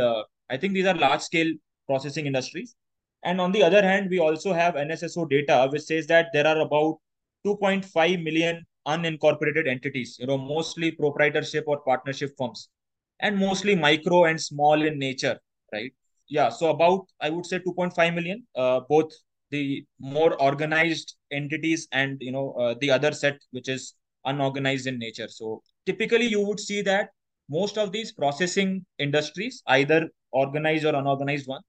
I 0.50 0.56
think 0.58 0.74
these 0.74 0.86
are 0.86 0.94
large 0.94 1.22
scale 1.22 1.50
processing 1.86 2.26
industries. 2.26 2.74
And 3.24 3.40
on 3.40 3.52
the 3.52 3.62
other 3.62 3.82
hand, 3.82 4.10
we 4.10 4.18
also 4.18 4.52
have 4.52 4.74
NSSO 4.74 5.30
data, 5.30 5.68
which 5.70 5.82
says 5.82 6.06
that 6.08 6.26
there 6.32 6.46
are 6.46 6.60
about 6.60 6.98
2.5 7.46 8.22
million 8.22 8.64
unincorporated 8.86 9.68
entities, 9.68 10.16
you 10.18 10.26
know, 10.26 10.38
mostly 10.38 10.90
proprietorship 10.90 11.64
or 11.66 11.80
partnership 11.80 12.32
firms, 12.38 12.68
and 13.20 13.38
mostly 13.38 13.74
micro 13.74 14.24
and 14.24 14.40
small 14.40 14.82
in 14.82 14.98
nature, 14.98 15.38
right? 15.72 15.92
Yeah, 16.28 16.48
so 16.48 16.70
about 16.70 17.06
I 17.20 17.30
would 17.30 17.46
say 17.46 17.58
2.5 17.58 18.14
million, 18.14 18.46
uh, 18.56 18.80
both 18.88 19.12
the 19.50 19.84
more 20.00 20.40
organized 20.40 21.16
entities 21.30 21.86
and 21.92 22.16
you 22.20 22.32
know 22.32 22.52
uh, 22.52 22.74
the 22.80 22.90
other 22.90 23.12
set 23.12 23.38
which 23.50 23.68
is 23.68 23.94
unorganized 24.24 24.86
in 24.86 24.98
nature. 24.98 25.28
So 25.28 25.62
typically 25.86 26.26
you 26.26 26.40
would 26.46 26.60
see 26.60 26.82
that 26.82 27.10
most 27.50 27.76
of 27.76 27.92
these 27.92 28.12
processing 28.12 28.84
industries, 28.98 29.62
either 29.66 30.08
organized 30.32 30.86
or 30.86 30.94
unorganized 30.94 31.46
one, 31.46 31.60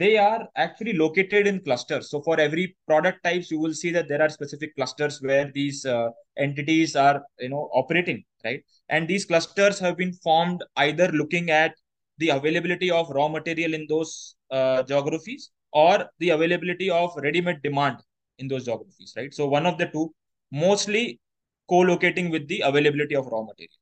they 0.00 0.16
are 0.16 0.48
actually 0.56 0.94
located 0.94 1.46
in 1.46 1.60
clusters. 1.60 2.08
So 2.10 2.22
for 2.22 2.40
every 2.40 2.74
product 2.86 3.22
types, 3.22 3.50
you 3.50 3.58
will 3.60 3.74
see 3.74 3.90
that 3.90 4.08
there 4.08 4.22
are 4.22 4.30
specific 4.30 4.74
clusters 4.74 5.20
where 5.20 5.50
these 5.54 5.84
uh, 5.84 6.08
entities 6.38 6.96
are, 6.96 7.22
you 7.38 7.50
know, 7.50 7.68
operating, 7.74 8.24
right? 8.42 8.62
And 8.88 9.06
these 9.06 9.26
clusters 9.26 9.78
have 9.78 9.98
been 9.98 10.14
formed 10.14 10.64
either 10.76 11.08
looking 11.08 11.50
at 11.50 11.74
the 12.16 12.30
availability 12.30 12.90
of 12.90 13.10
raw 13.10 13.28
material 13.28 13.74
in 13.74 13.86
those 13.90 14.36
uh, 14.50 14.82
geographies 14.84 15.50
or 15.72 16.06
the 16.18 16.30
availability 16.30 16.88
of 16.90 17.10
ready-made 17.16 17.62
demand 17.62 17.98
in 18.38 18.48
those 18.48 18.64
geographies, 18.64 19.12
right? 19.18 19.34
So 19.34 19.46
one 19.46 19.66
of 19.66 19.76
the 19.76 19.86
two, 19.86 20.14
mostly 20.50 21.20
co-locating 21.68 22.30
with 22.30 22.48
the 22.48 22.62
availability 22.64 23.16
of 23.16 23.26
raw 23.26 23.42
material. 23.42 23.76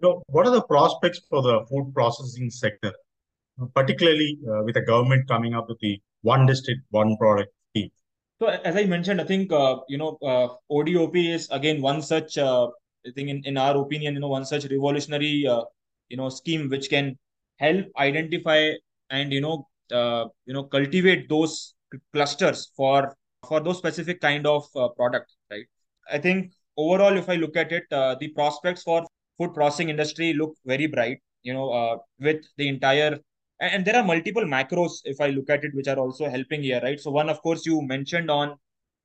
So 0.00 0.22
what 0.28 0.46
are 0.46 0.52
the 0.52 0.62
prospects 0.62 1.20
for 1.28 1.42
the 1.42 1.66
food 1.66 1.92
processing 1.94 2.48
sector? 2.50 2.92
Particularly 3.74 4.38
uh, 4.48 4.62
with 4.64 4.74
the 4.74 4.82
government 4.82 5.28
coming 5.28 5.54
up 5.54 5.68
with 5.68 5.78
the 5.80 6.00
one 6.22 6.46
district, 6.46 6.80
one 6.90 7.16
product 7.16 7.52
scheme. 7.70 7.90
So 8.40 8.48
as 8.48 8.76
I 8.76 8.84
mentioned, 8.84 9.20
I 9.20 9.24
think 9.24 9.52
uh, 9.52 9.76
you 9.88 9.98
know 9.98 10.18
uh, 10.22 10.48
ODOP 10.70 11.16
is 11.16 11.48
again 11.50 11.80
one 11.80 12.02
such 12.02 12.38
uh, 12.38 12.66
I 13.06 13.10
think 13.14 13.28
in, 13.28 13.42
in 13.44 13.56
our 13.56 13.76
opinion, 13.76 14.14
you 14.14 14.20
know, 14.20 14.28
one 14.28 14.44
such 14.44 14.64
revolutionary 14.64 15.46
uh, 15.46 15.62
you 16.08 16.16
know 16.16 16.28
scheme 16.28 16.68
which 16.68 16.88
can 16.90 17.18
help 17.58 17.86
identify 17.98 18.72
and 19.10 19.32
you 19.32 19.40
know 19.40 19.68
uh, 19.92 20.26
you 20.46 20.54
know 20.54 20.64
cultivate 20.64 21.28
those 21.28 21.74
clusters 22.12 22.72
for 22.76 23.14
for 23.46 23.60
those 23.60 23.78
specific 23.78 24.20
kind 24.20 24.46
of 24.46 24.64
uh, 24.76 24.88
product, 24.88 25.34
right? 25.50 25.66
I 26.10 26.18
think 26.18 26.52
overall, 26.76 27.16
if 27.16 27.28
I 27.28 27.34
look 27.34 27.56
at 27.56 27.72
it, 27.72 27.84
the 27.90 28.32
prospects 28.34 28.82
for 28.82 29.04
food 29.38 29.52
processing 29.54 29.88
industry 29.88 30.32
look 30.32 30.56
very 30.64 30.86
bright. 30.86 31.18
You 31.42 31.54
know, 31.54 32.00
with 32.20 32.44
the 32.56 32.68
entire 32.68 33.18
and 33.62 33.84
there 33.84 33.96
are 33.96 34.04
multiple 34.04 34.44
macros 34.44 35.00
if 35.04 35.20
i 35.20 35.28
look 35.28 35.48
at 35.48 35.64
it 35.64 35.74
which 35.74 35.88
are 35.88 35.98
also 35.98 36.28
helping 36.28 36.62
here 36.62 36.80
right? 36.82 37.00
So 37.00 37.10
one 37.10 37.28
of 37.28 37.40
course 37.42 37.64
you 37.64 37.80
mentioned 37.82 38.30
on 38.30 38.56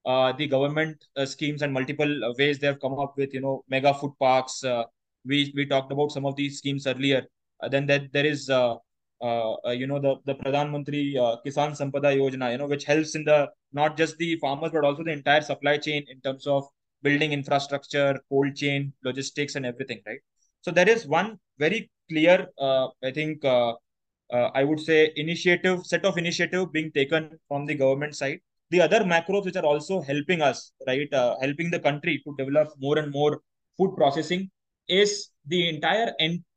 uh, 0.06 0.32
the 0.32 0.48
government 0.48 1.06
uh, 1.16 1.26
schemes 1.26 1.62
and 1.62 1.72
multiple 1.74 2.26
uh, 2.26 2.34
ways 2.40 2.60
they 2.60 2.68
have 2.68 2.80
come 2.80 2.98
up 3.00 3.14
with 3.18 3.34
you 3.34 3.42
know 3.42 3.64
mega 3.70 3.94
food 3.94 4.14
parks 4.20 4.64
uh, 4.64 4.84
we 5.26 5.54
we 5.56 5.66
talked 5.66 5.92
about 5.92 6.12
some 6.12 6.26
of 6.26 6.36
these 6.36 6.58
schemes 6.58 6.88
earlier. 6.88 7.24
Uh, 7.62 7.68
then 7.68 7.86
there, 7.86 8.08
there 8.14 8.26
is 8.26 8.50
uh, 8.50 8.76
you 9.82 9.88
know 9.88 10.00
the 10.00 10.16
the 10.26 10.36
pradhan 10.36 10.70
mantri 10.74 11.02
kisan 11.46 11.72
sampada 11.80 12.12
yojana 12.20 12.52
you 12.52 12.60
know 12.60 12.68
which 12.74 12.86
helps 12.86 13.16
in 13.16 13.24
the 13.26 13.40
not 13.74 13.98
just 13.98 14.18
the 14.18 14.36
farmers 14.44 14.72
but 14.72 14.86
also 14.86 15.04
the 15.04 15.12
entire 15.12 15.42
supply 15.42 15.78
chain 15.78 16.06
in 16.14 16.22
terms 16.22 16.48
of 16.48 16.64
building 17.04 17.34
infrastructure 17.40 18.14
cold 18.30 18.56
chain 18.56 18.94
logistics 19.04 19.56
and 19.56 19.66
everything 19.66 20.02
right? 20.08 20.22
So 20.62 20.72
there 20.72 20.90
is 20.96 21.06
one 21.06 21.40
very 21.60 21.92
clear 22.10 22.48
i 23.10 23.12
think 23.18 23.44
uh, 24.32 24.50
I 24.54 24.64
would 24.64 24.80
say, 24.80 25.12
initiative 25.16 25.86
set 25.86 26.06
of 26.06 26.18
initiative 26.18 26.72
being 26.72 26.92
taken 26.92 27.40
from 27.48 27.66
the 27.66 27.76
government 27.76 28.16
side. 28.16 28.40
The 28.70 28.82
other 28.82 29.00
macros 29.02 29.46
which 29.46 29.56
are 29.56 29.66
also 29.66 30.02
helping 30.02 30.42
us, 30.42 30.74
right, 30.86 31.12
uh, 31.14 31.38
helping 31.42 31.72
the 31.72 31.80
country 31.80 32.22
to 32.26 32.36
develop 32.38 32.70
more 32.80 32.98
and 32.98 33.12
more 33.12 33.42
food 33.78 33.96
processing 33.96 34.50
is 34.88 35.30
the 35.46 35.70
entire 35.70 36.14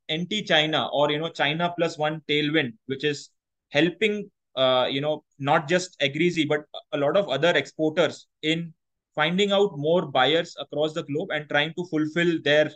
anti 0.09 0.41
China 0.43 0.89
or 0.91 1.09
you 1.11 1.19
know 1.19 1.29
China 1.29 1.73
plus 1.77 1.97
one 1.97 2.21
tailwind, 2.27 2.73
which 2.87 3.03
is 3.03 3.29
helping 3.69 4.29
uh, 4.55 4.87
you 4.89 5.01
know 5.01 5.23
not 5.39 5.67
just 5.67 5.97
Agrizy 5.99 6.47
but 6.47 6.65
a 6.91 6.97
lot 6.97 7.15
of 7.15 7.29
other 7.29 7.51
exporters 7.55 8.27
in 8.41 8.73
finding 9.15 9.51
out 9.51 9.77
more 9.77 10.05
buyers 10.05 10.55
across 10.59 10.93
the 10.93 11.03
globe 11.03 11.29
and 11.31 11.49
trying 11.49 11.73
to 11.77 11.85
fulfill 11.85 12.37
their 12.43 12.71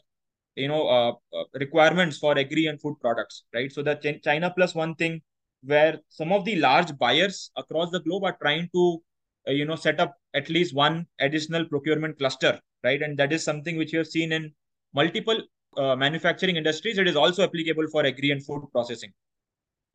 you 0.56 0.68
know 0.68 0.88
uh, 0.88 1.12
uh, 1.38 1.44
requirements 1.54 2.18
for 2.18 2.38
agri 2.38 2.68
and 2.68 2.82
food 2.82 2.96
products 3.02 3.44
right? 3.54 3.72
So 3.72 3.82
that 3.84 4.04
china 4.24 4.52
plus 4.56 4.76
one 4.76 4.96
thing 4.96 5.22
where 5.64 6.00
some 6.10 6.32
of 6.32 6.46
the 6.46 6.56
large 6.58 6.98
buyers 6.98 7.52
across 7.58 7.92
the 7.92 8.00
globe 8.02 8.24
are 8.24 8.38
trying 8.42 8.70
to 8.74 9.02
uh, 9.48 9.52
you 9.52 9.66
know 9.66 9.76
set 9.76 10.00
up 10.00 10.16
at 10.34 10.50
least 10.50 10.74
one 10.76 11.06
additional 11.20 11.66
procurement 11.66 12.18
cluster 12.18 12.60
right? 12.84 13.02
And 13.02 13.18
that 13.18 13.34
is 13.34 13.44
something 13.44 13.78
which 13.78 13.94
you 13.94 14.00
have 14.00 14.08
seen 14.08 14.32
in 14.32 14.54
multiple 14.94 15.42
uh, 15.78 15.96
manufacturing 15.96 16.56
industries. 16.56 16.98
It 16.98 17.08
is 17.08 17.16
also 17.16 17.44
applicable 17.44 17.88
for 17.92 18.06
agri 18.06 18.32
and 18.32 18.46
food 18.46 18.64
processing. 18.72 19.12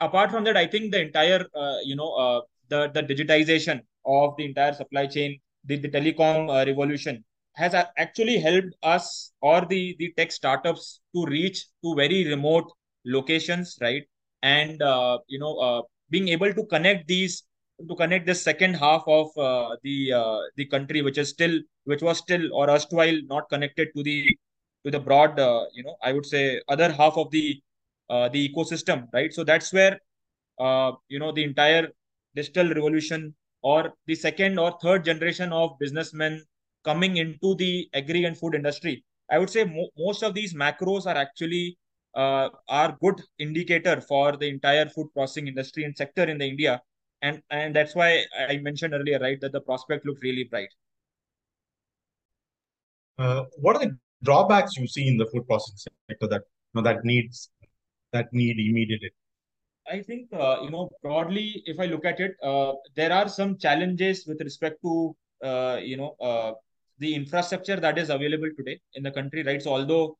Apart 0.01 0.31
from 0.31 0.45
that 0.45 0.57
i 0.57 0.67
think 0.67 0.93
the 0.93 1.01
entire 1.01 1.45
uh, 1.55 1.77
you 1.85 1.97
know 1.97 2.11
uh, 2.25 2.41
the 2.69 2.89
the 2.97 3.03
digitization 3.03 3.81
of 4.07 4.37
the 4.39 4.45
entire 4.47 4.73
supply 4.73 5.07
chain 5.07 5.39
the, 5.65 5.77
the 5.77 5.89
telecom 5.89 6.49
revolution 6.67 7.23
has 7.55 7.75
actually 7.75 8.39
helped 8.39 8.75
us 8.83 9.33
or 9.41 9.67
the 9.67 9.97
the 9.99 10.13
tech 10.17 10.33
startups 10.33 11.01
to 11.15 11.25
reach 11.27 11.67
to 11.85 11.95
very 11.95 12.27
remote 12.29 12.71
locations 13.05 13.77
right? 13.81 14.05
And 14.43 14.81
uh, 14.83 15.19
you 15.29 15.39
know 15.39 15.57
uh, 15.59 15.83
being 16.11 16.29
able 16.29 16.53
to 16.53 16.65
connect 16.67 17.07
these 17.09 17.45
to 17.89 17.95
connect 17.97 18.27
the 18.27 18.35
second 18.35 18.75
half 18.75 19.03
of 19.07 19.27
uh, 19.39 19.77
the 19.83 20.13
uh, 20.13 20.39
the 20.57 20.67
country 20.67 21.03
which 21.03 21.19
is 21.19 21.31
still 21.31 21.59
which 21.85 22.03
was 22.03 22.19
still 22.19 22.53
or 22.55 22.71
erstwhile 22.71 23.19
not 23.27 23.49
connected 23.49 23.89
to 23.97 24.03
the 24.03 24.29
to 24.85 24.91
the 24.91 25.01
broad 25.01 25.39
uh, 25.39 25.65
you 25.73 25.83
know 25.83 25.97
i 26.03 26.13
would 26.13 26.27
say 26.27 26.61
other 26.69 26.91
half 26.93 27.17
of 27.17 27.31
the 27.31 27.61
uh, 28.11 28.29
the 28.29 28.49
ecosystem 28.49 29.07
right? 29.13 29.33
So 29.33 29.45
that's 29.45 29.73
where 29.73 29.99
you 31.09 31.19
know 31.19 31.33
the 31.33 31.45
entire 31.45 31.89
digital 32.35 32.69
revolution 32.69 33.35
or 33.63 33.93
the 34.07 34.15
second 34.15 34.59
or 34.59 34.79
third 34.83 35.05
generation 35.05 35.53
of 35.53 35.79
businessmen 35.79 36.43
coming 36.85 37.17
into 37.17 37.55
the 37.57 37.89
agri 37.95 38.25
and 38.25 38.37
food 38.37 38.55
industry, 38.55 39.05
I 39.31 39.39
would 39.39 39.51
say 39.51 39.65
mo 39.65 39.89
most 39.97 40.23
of 40.23 40.35
these 40.35 40.55
macros 40.55 41.07
are 41.07 41.17
actually 41.17 41.79
uh, 42.15 42.49
are 42.69 42.97
good 43.01 43.21
indicator 43.39 44.01
for 44.01 44.37
the 44.37 44.49
entire 44.49 44.87
food 44.89 45.09
processing 45.15 45.49
industry 45.49 45.85
and 45.85 45.97
sector 45.97 46.25
in 46.25 46.39
the 46.39 46.47
India. 46.47 46.83
And, 47.23 47.43
and 47.51 47.77
that's 47.77 47.95
why 47.95 48.25
I 48.49 48.57
mentioned 48.59 48.95
earlier, 48.95 49.19
right, 49.19 49.41
that 49.43 49.53
the 49.53 49.61
prospect 49.61 50.07
looks 50.07 50.23
really 50.23 50.45
bright. 50.45 50.71
Uh, 53.19 53.45
what 53.59 53.77
are 53.77 53.85
the 53.85 53.99
drawbacks 54.23 54.77
you 54.77 54.87
see 54.87 55.07
in 55.07 55.19
the 55.19 55.27
food 55.27 55.47
processing 55.47 55.93
sector 56.09 56.27
that 56.29 56.43
you 56.75 56.81
know, 56.81 56.83
that 56.83 57.05
needs 57.05 57.51
that 58.13 58.33
need 58.33 58.59
immediate 58.59 59.13
I 59.91 60.03
think 60.03 60.33
uh, 60.33 60.59
you 60.63 60.71
know 60.71 60.89
broadly, 61.03 61.63
if 61.67 61.81
I 61.81 61.87
look 61.87 62.05
at 62.05 62.21
it, 62.21 62.37
uh, 62.43 62.73
there 62.95 63.13
are 63.13 63.29
some 63.29 63.59
challenges 63.59 64.25
with 64.27 64.41
respect 64.41 64.81
to 64.83 65.17
uh, 65.43 65.79
you 65.83 65.97
know 65.97 66.15
uh, 66.21 66.53
the 67.01 67.15
infrastructure 67.15 67.77
that 67.77 67.99
is 67.99 68.11
available 68.11 68.51
today 68.57 68.81
in 68.95 69.03
the 69.03 69.11
country, 69.11 69.43
right? 69.43 69.63
So 69.63 69.73
although 69.73 70.17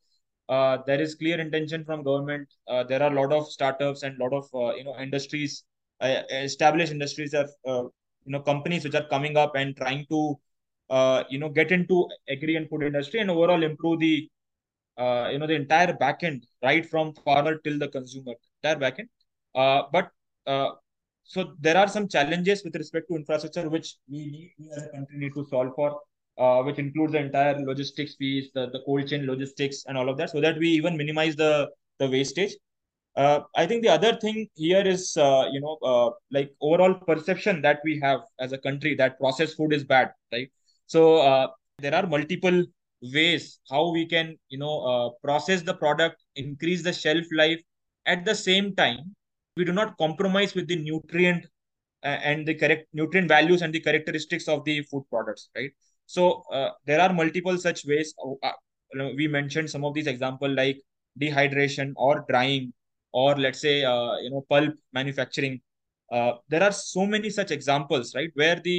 uh, 0.49 0.79
there 0.87 1.01
is 1.01 1.15
clear 1.15 1.41
intention 1.41 1.85
from 1.85 2.03
government, 2.03 2.49
uh, 2.69 2.85
there 2.85 3.03
are 3.03 3.13
a 3.13 3.15
lot 3.15 3.33
of 3.33 3.49
startups 3.51 4.03
and 4.03 4.21
a 4.21 4.25
lot 4.25 4.33
of 4.33 4.77
you 4.77 4.85
know 4.85 4.97
industries, 4.99 5.65
established 6.03 6.93
industries 6.93 7.35
are 7.35 7.49
you 7.67 8.33
know 8.33 8.41
companies 8.41 8.85
which 8.85 8.95
are 8.95 9.07
coming 9.09 9.37
up 9.37 9.55
and 9.57 9.77
trying 9.77 10.07
to 10.11 10.39
you 11.31 11.39
know 11.39 11.49
get 11.49 11.73
into 11.73 12.09
agri 12.29 12.57
and 12.57 12.69
food 12.69 12.83
industry 12.83 13.21
and 13.21 13.31
overall 13.31 13.63
improve 13.63 14.01
the 14.01 14.29
you 15.33 15.39
know 15.39 15.47
the 15.47 15.55
entire 15.55 15.93
backend 16.03 16.43
right 16.63 16.87
from 16.93 17.13
farmer 17.27 17.55
till 17.65 17.79
the 17.79 17.89
consumer 17.89 18.35
entire 18.63 18.79
backend 18.85 19.09
uh, 19.55 19.83
but 19.93 20.11
uh, 20.47 20.71
so 21.25 21.55
there 21.61 21.77
are 21.77 21.89
some 21.89 22.09
challenges 22.09 22.63
with 22.65 22.75
respect 22.77 23.07
to 23.09 23.17
infrastructure 23.17 23.69
which 23.69 23.97
we 24.09 24.53
we 24.59 24.71
as 24.77 24.85
a 24.87 24.91
country 24.97 25.19
need 25.19 25.35
to 25.35 25.45
solve 25.51 25.73
for, 25.77 25.91
uh, 26.41 26.63
which 26.63 26.79
includes 26.79 27.13
the 27.13 27.21
entire 27.21 27.59
logistics 27.65 28.17
piece, 28.17 28.49
the, 28.55 28.71
the 28.71 28.81
cold 28.87 29.07
chain 29.07 29.27
logistics, 29.27 29.85
and 29.87 29.99
all 29.99 30.09
of 30.09 30.17
that, 30.19 30.31
so 30.31 30.41
that 30.41 30.59
we 30.59 30.69
even 30.71 30.97
minimize 30.97 31.37
the 31.37 31.69
the 31.99 32.09
wastage. 32.09 32.55
Uh, 33.17 33.41
I 33.57 33.67
think 33.67 33.83
the 33.83 33.91
other 33.91 34.17
thing 34.17 34.49
here 34.55 34.83
is, 34.87 35.17
uh, 35.17 35.45
you 35.53 35.61
know, 35.61 35.79
uh, 35.83 36.11
like 36.31 36.51
overall 36.61 36.95
perception 36.95 37.61
that 37.63 37.81
we 37.85 38.01
have 38.03 38.21
as 38.39 38.53
a 38.53 38.59
country 38.59 38.95
that 38.97 39.19
processed 39.19 39.57
food 39.57 39.73
is 39.73 39.85
bad, 39.85 40.11
right? 40.33 40.49
So 40.87 41.03
there 41.79 41.95
are 41.95 42.07
multiple 42.07 42.65
ways 43.03 43.61
how 43.71 43.91
we 43.91 44.07
can, 44.07 44.37
you 44.49 44.59
know, 44.59 45.17
process 45.25 45.63
the 45.63 45.75
product, 45.75 46.23
increase 46.37 46.83
the 46.83 46.93
shelf 46.93 47.25
life, 47.33 47.61
at 48.07 48.25
the 48.25 48.35
same 48.35 48.75
time 48.75 49.15
we 49.57 49.65
do 49.65 49.73
not 49.73 49.97
compromise 49.99 50.55
with 50.55 50.67
the 50.69 50.77
nutrient 50.77 51.45
uh, 52.03 52.19
and 52.31 52.47
the 52.47 52.55
correct 52.55 52.87
nutrient 52.93 53.29
values 53.29 53.63
and 53.63 53.75
the 53.75 53.81
characteristics 53.81 54.49
of 54.49 54.65
the 54.65 54.83
food 54.91 55.05
products 55.11 55.51
right 55.57 55.71
so 56.15 56.23
uh, 56.57 56.71
there 56.87 57.01
are 57.05 57.13
multiple 57.21 57.57
such 57.67 57.81
ways 57.91 58.15
uh, 58.45 58.53
we 59.19 59.27
mentioned 59.39 59.71
some 59.75 59.85
of 59.85 59.95
these 59.95 60.07
examples 60.15 60.55
like 60.63 60.79
dehydration 61.23 61.93
or 61.97 62.25
drying 62.29 62.73
or 63.13 63.37
let's 63.45 63.61
say 63.67 63.77
uh, 63.85 64.15
you 64.25 64.31
know 64.31 64.45
pulp 64.49 64.75
manufacturing 64.93 65.61
uh, 66.13 66.33
there 66.49 66.63
are 66.69 66.73
so 66.73 67.07
many 67.07 67.31
such 67.31 67.51
examples 67.51 68.15
right 68.15 68.31
where 68.35 68.59
the 68.69 68.79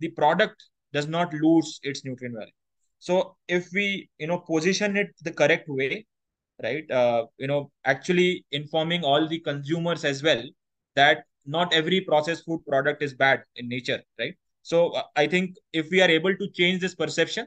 the 0.00 0.10
product 0.20 0.64
does 0.92 1.08
not 1.16 1.32
lose 1.46 1.78
its 1.82 2.04
nutrient 2.04 2.34
value 2.40 2.58
so 2.98 3.36
if 3.48 3.68
we 3.72 3.86
you 4.18 4.26
know 4.26 4.38
position 4.52 4.96
it 4.96 5.10
the 5.28 5.32
correct 5.42 5.68
way 5.68 6.04
right? 6.62 6.90
Uh, 6.90 7.26
you 7.38 7.46
know, 7.46 7.70
actually 7.84 8.44
informing 8.52 9.04
all 9.04 9.26
the 9.28 9.40
consumers 9.40 10.04
as 10.04 10.22
well 10.22 10.42
that 10.96 11.24
not 11.46 11.72
every 11.72 12.00
processed 12.00 12.44
food 12.44 12.60
product 12.66 13.02
is 13.02 13.14
bad 13.14 13.42
in 13.56 13.68
nature, 13.68 14.02
right? 14.18 14.34
So 14.62 14.90
uh, 14.90 15.02
I 15.16 15.26
think 15.26 15.56
if 15.72 15.90
we 15.90 16.00
are 16.00 16.08
able 16.08 16.36
to 16.36 16.50
change 16.50 16.80
this 16.80 16.94
perception 16.94 17.46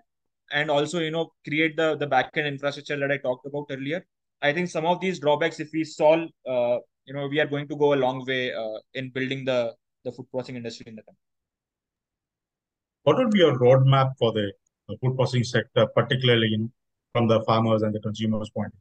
and 0.51 0.69
also, 0.69 0.99
you 0.99 1.11
know, 1.11 1.31
create 1.45 1.75
the 1.77 1.95
the 1.95 2.07
backend 2.07 2.47
infrastructure 2.47 2.97
that 2.97 3.11
I 3.11 3.17
talked 3.17 3.45
about 3.45 3.65
earlier, 3.69 4.05
I 4.41 4.53
think 4.53 4.69
some 4.69 4.85
of 4.85 4.99
these 4.99 5.19
drawbacks, 5.19 5.59
if 5.59 5.69
we 5.73 5.83
solve, 5.83 6.29
uh, 6.47 6.77
you 7.05 7.13
know, 7.13 7.27
we 7.27 7.39
are 7.39 7.47
going 7.47 7.67
to 7.67 7.75
go 7.75 7.93
a 7.93 7.99
long 8.05 8.25
way 8.25 8.53
uh, 8.53 8.79
in 8.93 9.11
building 9.11 9.45
the 9.45 9.73
the 10.03 10.11
food 10.11 10.27
processing 10.31 10.57
industry 10.57 10.85
in 10.87 10.95
the 10.95 11.03
country. 11.03 11.19
What 13.03 13.17
would 13.17 13.31
be 13.31 13.39
your 13.39 13.57
roadmap 13.59 14.13
for 14.17 14.31
the, 14.31 14.51
the 14.87 14.97
food 15.01 15.15
processing 15.15 15.43
sector, 15.43 15.87
particularly 15.87 16.53
in, 16.53 16.71
from 17.11 17.27
the 17.27 17.41
farmers 17.43 17.81
and 17.81 17.93
the 17.93 17.99
consumers' 17.99 18.49
point 18.49 18.73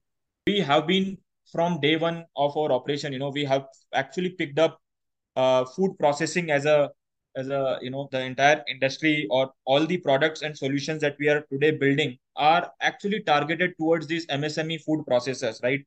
we 0.46 0.60
have 0.60 0.86
been 0.86 1.16
from 1.52 1.80
day 1.80 1.96
one 1.96 2.24
of 2.36 2.56
our 2.56 2.72
operation 2.72 3.12
you 3.12 3.18
know 3.18 3.30
we 3.30 3.44
have 3.44 3.66
actually 3.94 4.30
picked 4.30 4.58
up 4.58 4.80
uh, 5.36 5.64
food 5.64 5.96
processing 5.98 6.50
as 6.50 6.66
a 6.66 6.90
as 7.36 7.48
a 7.48 7.78
you 7.80 7.90
know 7.90 8.08
the 8.12 8.20
entire 8.20 8.62
industry 8.68 9.26
or 9.30 9.52
all 9.64 9.86
the 9.86 9.96
products 9.98 10.42
and 10.42 10.56
solutions 10.56 11.00
that 11.00 11.16
we 11.18 11.28
are 11.28 11.42
today 11.52 11.70
building 11.70 12.16
are 12.36 12.70
actually 12.80 13.20
targeted 13.22 13.74
towards 13.78 14.06
these 14.06 14.26
msme 14.26 14.80
food 14.82 15.04
processors 15.08 15.62
right? 15.62 15.80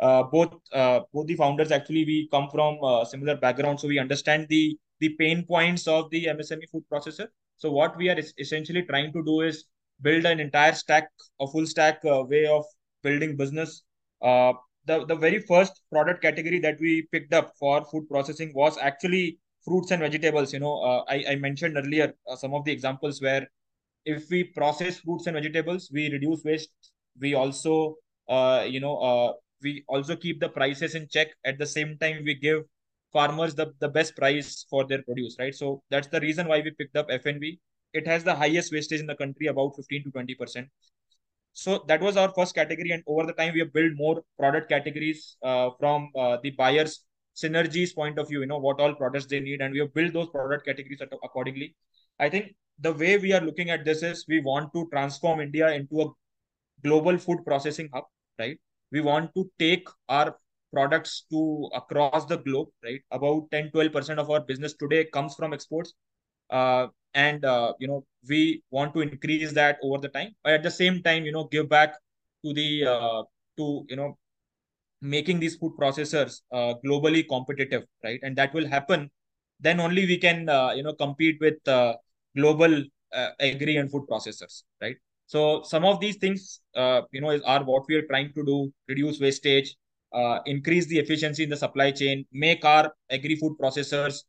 Uh, 0.00 0.22
both 0.22 0.54
uh, 0.72 1.00
both 1.12 1.26
the 1.26 1.36
founders 1.36 1.70
actually 1.70 2.04
we 2.04 2.28
come 2.32 2.48
from 2.50 2.78
uh, 2.82 3.04
similar 3.04 3.36
background 3.36 3.78
so 3.78 3.88
we 3.88 3.98
understand 3.98 4.46
the 4.48 4.76
the 5.00 5.10
pain 5.10 5.44
points 5.44 5.86
of 5.86 6.10
the 6.10 6.24
msme 6.26 6.68
food 6.70 6.84
processor. 6.92 7.26
So 7.56 7.70
what 7.70 7.96
we 7.96 8.08
are 8.08 8.18
essentially 8.38 8.82
trying 8.82 9.12
to 9.12 9.22
do 9.24 9.40
is 9.42 9.64
build 10.00 10.24
an 10.24 10.40
entire 10.40 10.72
stack 10.72 11.08
a 11.40 11.46
full 11.46 11.66
stack 11.66 12.00
uh, 12.04 12.22
way 12.24 12.46
of 12.46 12.64
building 13.02 13.36
business. 13.36 13.82
Uh, 14.20 14.52
the, 14.86 15.04
the 15.06 15.14
very 15.14 15.40
first 15.40 15.80
product 15.92 16.22
category 16.22 16.58
that 16.58 16.80
we 16.80 17.02
picked 17.12 17.32
up 17.32 17.52
for 17.58 17.84
food 17.84 18.08
processing 18.08 18.52
was 18.54 18.78
actually 18.78 19.38
fruits 19.64 19.90
and 19.90 20.00
vegetables. 20.00 20.52
You 20.52 20.60
know, 20.60 20.78
uh, 20.82 21.04
I, 21.08 21.24
I 21.30 21.36
mentioned 21.36 21.76
earlier 21.76 22.14
uh, 22.30 22.36
some 22.36 22.54
of 22.54 22.64
the 22.64 22.72
examples 22.72 23.20
where 23.20 23.48
if 24.04 24.28
we 24.30 24.44
process 24.44 24.98
fruits 25.00 25.26
and 25.26 25.36
vegetables, 25.36 25.90
we 25.92 26.10
reduce 26.10 26.44
waste. 26.44 26.70
We 27.20 27.34
also, 27.34 27.96
uh, 28.28 28.64
you 28.68 28.80
know, 28.80 28.96
uh, 28.98 29.32
we 29.62 29.84
also 29.88 30.16
keep 30.16 30.40
the 30.40 30.48
prices 30.48 30.94
in 30.94 31.08
check. 31.08 31.28
At 31.44 31.58
the 31.58 31.66
same 31.66 31.98
time, 31.98 32.24
we 32.24 32.34
give 32.34 32.62
farmers 33.12 33.54
the, 33.54 33.72
the 33.78 33.88
best 33.88 34.16
price 34.16 34.66
for 34.68 34.84
their 34.86 35.02
produce, 35.02 35.36
right? 35.38 35.54
So 35.54 35.82
that's 35.90 36.08
the 36.08 36.20
reason 36.20 36.48
why 36.48 36.60
we 36.60 36.70
picked 36.70 36.96
up 36.96 37.06
FNV. 37.10 37.60
It 37.92 38.06
has 38.06 38.24
the 38.24 38.34
highest 38.34 38.72
wastage 38.72 39.00
in 39.00 39.06
the 39.06 39.14
country, 39.14 39.46
about 39.46 39.76
15 39.76 40.04
to 40.04 40.10
20%. 40.10 40.68
So 41.52 41.84
that 41.86 42.00
was 42.00 42.16
our 42.16 42.32
first 42.32 42.54
category, 42.54 42.90
and 42.92 43.02
over 43.06 43.26
the 43.26 43.34
time 43.34 43.52
we 43.52 43.60
have 43.60 43.72
built 43.72 43.92
more 43.94 44.22
product 44.38 44.70
categories 44.70 45.36
uh, 45.42 45.70
from 45.78 46.10
uh, 46.16 46.38
the 46.42 46.50
buyers 46.52 47.04
synergies 47.36 47.94
point 47.94 48.18
of 48.18 48.28
view. 48.28 48.40
You 48.40 48.46
know 48.46 48.58
what 48.58 48.80
all 48.80 48.94
products 48.94 49.26
they 49.26 49.40
need, 49.40 49.60
and 49.60 49.72
we 49.72 49.80
have 49.80 49.94
built 49.94 50.12
those 50.12 50.28
product 50.28 50.66
categories 50.66 51.00
accordingly. 51.24 51.74
I 52.18 52.28
think 52.28 52.54
the 52.80 52.92
way 52.92 53.18
we 53.18 53.32
are 53.32 53.40
looking 53.40 53.70
at 53.70 53.84
this 53.84 54.02
is 54.02 54.24
we 54.28 54.40
want 54.40 54.72
to 54.74 54.88
transform 54.92 55.40
India 55.40 55.70
into 55.72 56.02
a 56.02 56.06
global 56.84 57.18
food 57.18 57.44
processing 57.44 57.88
hub, 57.92 58.04
right? 58.38 58.58
We 58.90 59.00
want 59.00 59.34
to 59.34 59.50
take 59.58 59.88
our 60.08 60.36
products 60.72 61.24
to 61.30 61.70
across 61.74 62.26
the 62.26 62.38
globe, 62.38 62.68
right? 62.84 63.00
About 63.10 63.50
10 63.50 63.70
12% 63.70 64.18
of 64.18 64.30
our 64.30 64.40
business 64.40 64.74
today 64.74 65.04
comes 65.04 65.34
from 65.34 65.52
exports. 65.52 65.94
Uh, 66.50 66.88
and 67.14 67.44
uh, 67.44 67.72
you 67.78 67.88
know 67.88 68.04
we 68.28 68.62
want 68.70 68.94
to 68.94 69.00
increase 69.00 69.52
that 69.52 69.78
over 69.82 69.98
the 69.98 70.08
time 70.08 70.30
but 70.42 70.54
at 70.54 70.62
the 70.62 70.70
same 70.70 71.02
time 71.02 71.24
you 71.24 71.32
know 71.32 71.44
give 71.44 71.68
back 71.68 71.94
to 72.44 72.52
the 72.54 72.84
uh, 72.86 73.22
to 73.56 73.84
you 73.88 73.96
know 73.96 74.16
making 75.02 75.40
these 75.40 75.56
food 75.56 75.72
processors 75.78 76.40
uh, 76.52 76.74
globally 76.86 77.26
competitive 77.28 77.82
right? 78.04 78.20
And 78.22 78.36
that 78.36 78.54
will 78.54 78.66
happen. 78.66 79.10
Then 79.60 79.80
only 79.80 80.06
we 80.06 80.18
can 80.18 80.48
uh, 80.48 80.72
you 80.72 80.82
know 80.82 80.94
compete 80.94 81.38
with 81.40 81.66
uh, 81.68 81.94
global 82.36 82.82
uh, 83.12 83.28
agri 83.40 83.76
and 83.76 83.90
food 83.90 84.04
processors 84.10 84.62
right? 84.80 84.96
So 85.26 85.62
some 85.62 85.84
of 85.84 86.00
these 86.00 86.16
things 86.16 86.60
uh, 86.74 87.02
you 87.10 87.20
know 87.20 87.30
is, 87.30 87.42
are 87.42 87.64
what 87.64 87.84
we 87.88 87.96
are 87.96 88.06
trying 88.06 88.32
to 88.34 88.44
do 88.44 88.72
reduce 88.88 89.20
wastage 89.20 89.76
uh, 90.14 90.38
increase 90.46 90.86
the 90.86 90.98
efficiency 90.98 91.42
in 91.42 91.50
the 91.50 91.56
supply 91.56 91.90
chain 91.90 92.24
make 92.32 92.64
our 92.64 92.92
agri 93.10 93.36
food 93.36 93.56
processors 93.60 94.22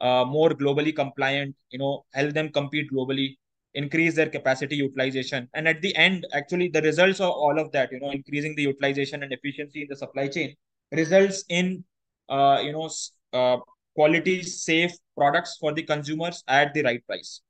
more 0.00 0.50
globally 0.50 0.94
compliant, 0.94 1.56
you 1.70 1.78
know, 1.78 2.04
help 2.12 2.32
them 2.32 2.50
compete 2.50 2.88
globally, 2.92 3.36
increase 3.74 4.14
their 4.14 4.28
capacity 4.28 4.76
utilization. 4.76 5.48
And 5.54 5.68
at 5.68 5.82
the 5.82 5.94
end, 5.96 6.26
actually, 6.32 6.68
the 6.68 6.82
results 6.82 7.20
of 7.20 7.30
all 7.30 7.58
of 7.58 7.70
that, 7.72 7.92
you 7.92 8.00
know, 8.00 8.10
increasing 8.10 8.54
the 8.56 8.62
utilization 8.62 9.22
and 9.22 9.32
efficiency 9.32 9.82
in 9.82 9.88
the 9.88 9.96
supply 9.96 10.28
chain 10.28 10.54
results 10.92 11.44
in, 11.48 11.84
uh, 12.28 12.60
you 12.62 12.72
know, 12.72 12.90
uh, 13.32 13.58
quality, 13.94 14.42
safe 14.42 14.92
products 15.16 15.56
for 15.60 15.72
the 15.72 15.82
consumers 15.82 16.42
at 16.48 16.72
the 16.74 16.82
right 16.82 17.06
price. 17.06 17.42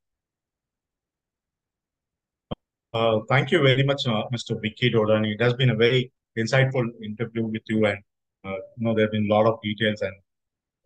Uh, 2.93 3.19
thank 3.29 3.51
you 3.51 3.61
very 3.61 3.83
much, 3.83 4.07
uh, 4.07 4.23
Mr. 4.33 4.59
Vicky 4.61 4.91
Dodani. 4.91 5.35
It 5.35 5.41
has 5.41 5.53
been 5.53 5.69
a 5.69 5.75
very 5.75 6.11
insightful 6.37 6.87
interview 7.03 7.45
with 7.45 7.61
you, 7.67 7.85
and 7.85 7.99
uh, 8.43 8.57
you 8.77 8.87
know 8.87 8.95
there 8.95 9.05
have 9.05 9.11
been 9.11 9.29
a 9.29 9.33
lot 9.33 9.45
of 9.45 9.61
details 9.61 10.01
and 10.01 10.13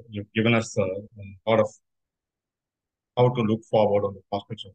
you've 0.10 0.32
given 0.34 0.54
us 0.54 0.78
a 0.78 0.86
lot 1.48 1.60
of 1.60 1.70
how 3.18 3.30
to 3.30 3.42
look 3.42 3.64
forward 3.70 4.06
on 4.06 4.14
the 4.14 4.22
prospects 4.30 4.66
of 4.66 4.72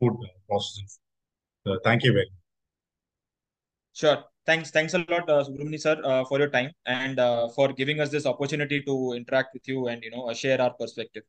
food 0.00 0.16
processing. 0.48 0.86
Uh, 1.66 1.76
thank 1.84 2.02
you 2.02 2.12
very 2.12 2.26
much. 2.26 2.40
Sure. 3.92 4.24
Thanks. 4.46 4.70
Thanks 4.70 4.92
a 4.92 4.98
lot, 4.98 5.28
uh, 5.30 5.42
Subramani 5.42 5.80
sir, 5.80 6.00
uh, 6.04 6.24
for 6.24 6.38
your 6.38 6.50
time 6.50 6.72
and 6.84 7.18
uh, 7.18 7.48
for 7.48 7.72
giving 7.72 8.00
us 8.00 8.10
this 8.10 8.26
opportunity 8.26 8.82
to 8.82 9.12
interact 9.14 9.54
with 9.54 9.66
you 9.66 9.86
and 9.88 10.02
you 10.02 10.10
know 10.10 10.32
share 10.34 10.60
our 10.60 10.70
perspective. 10.70 11.22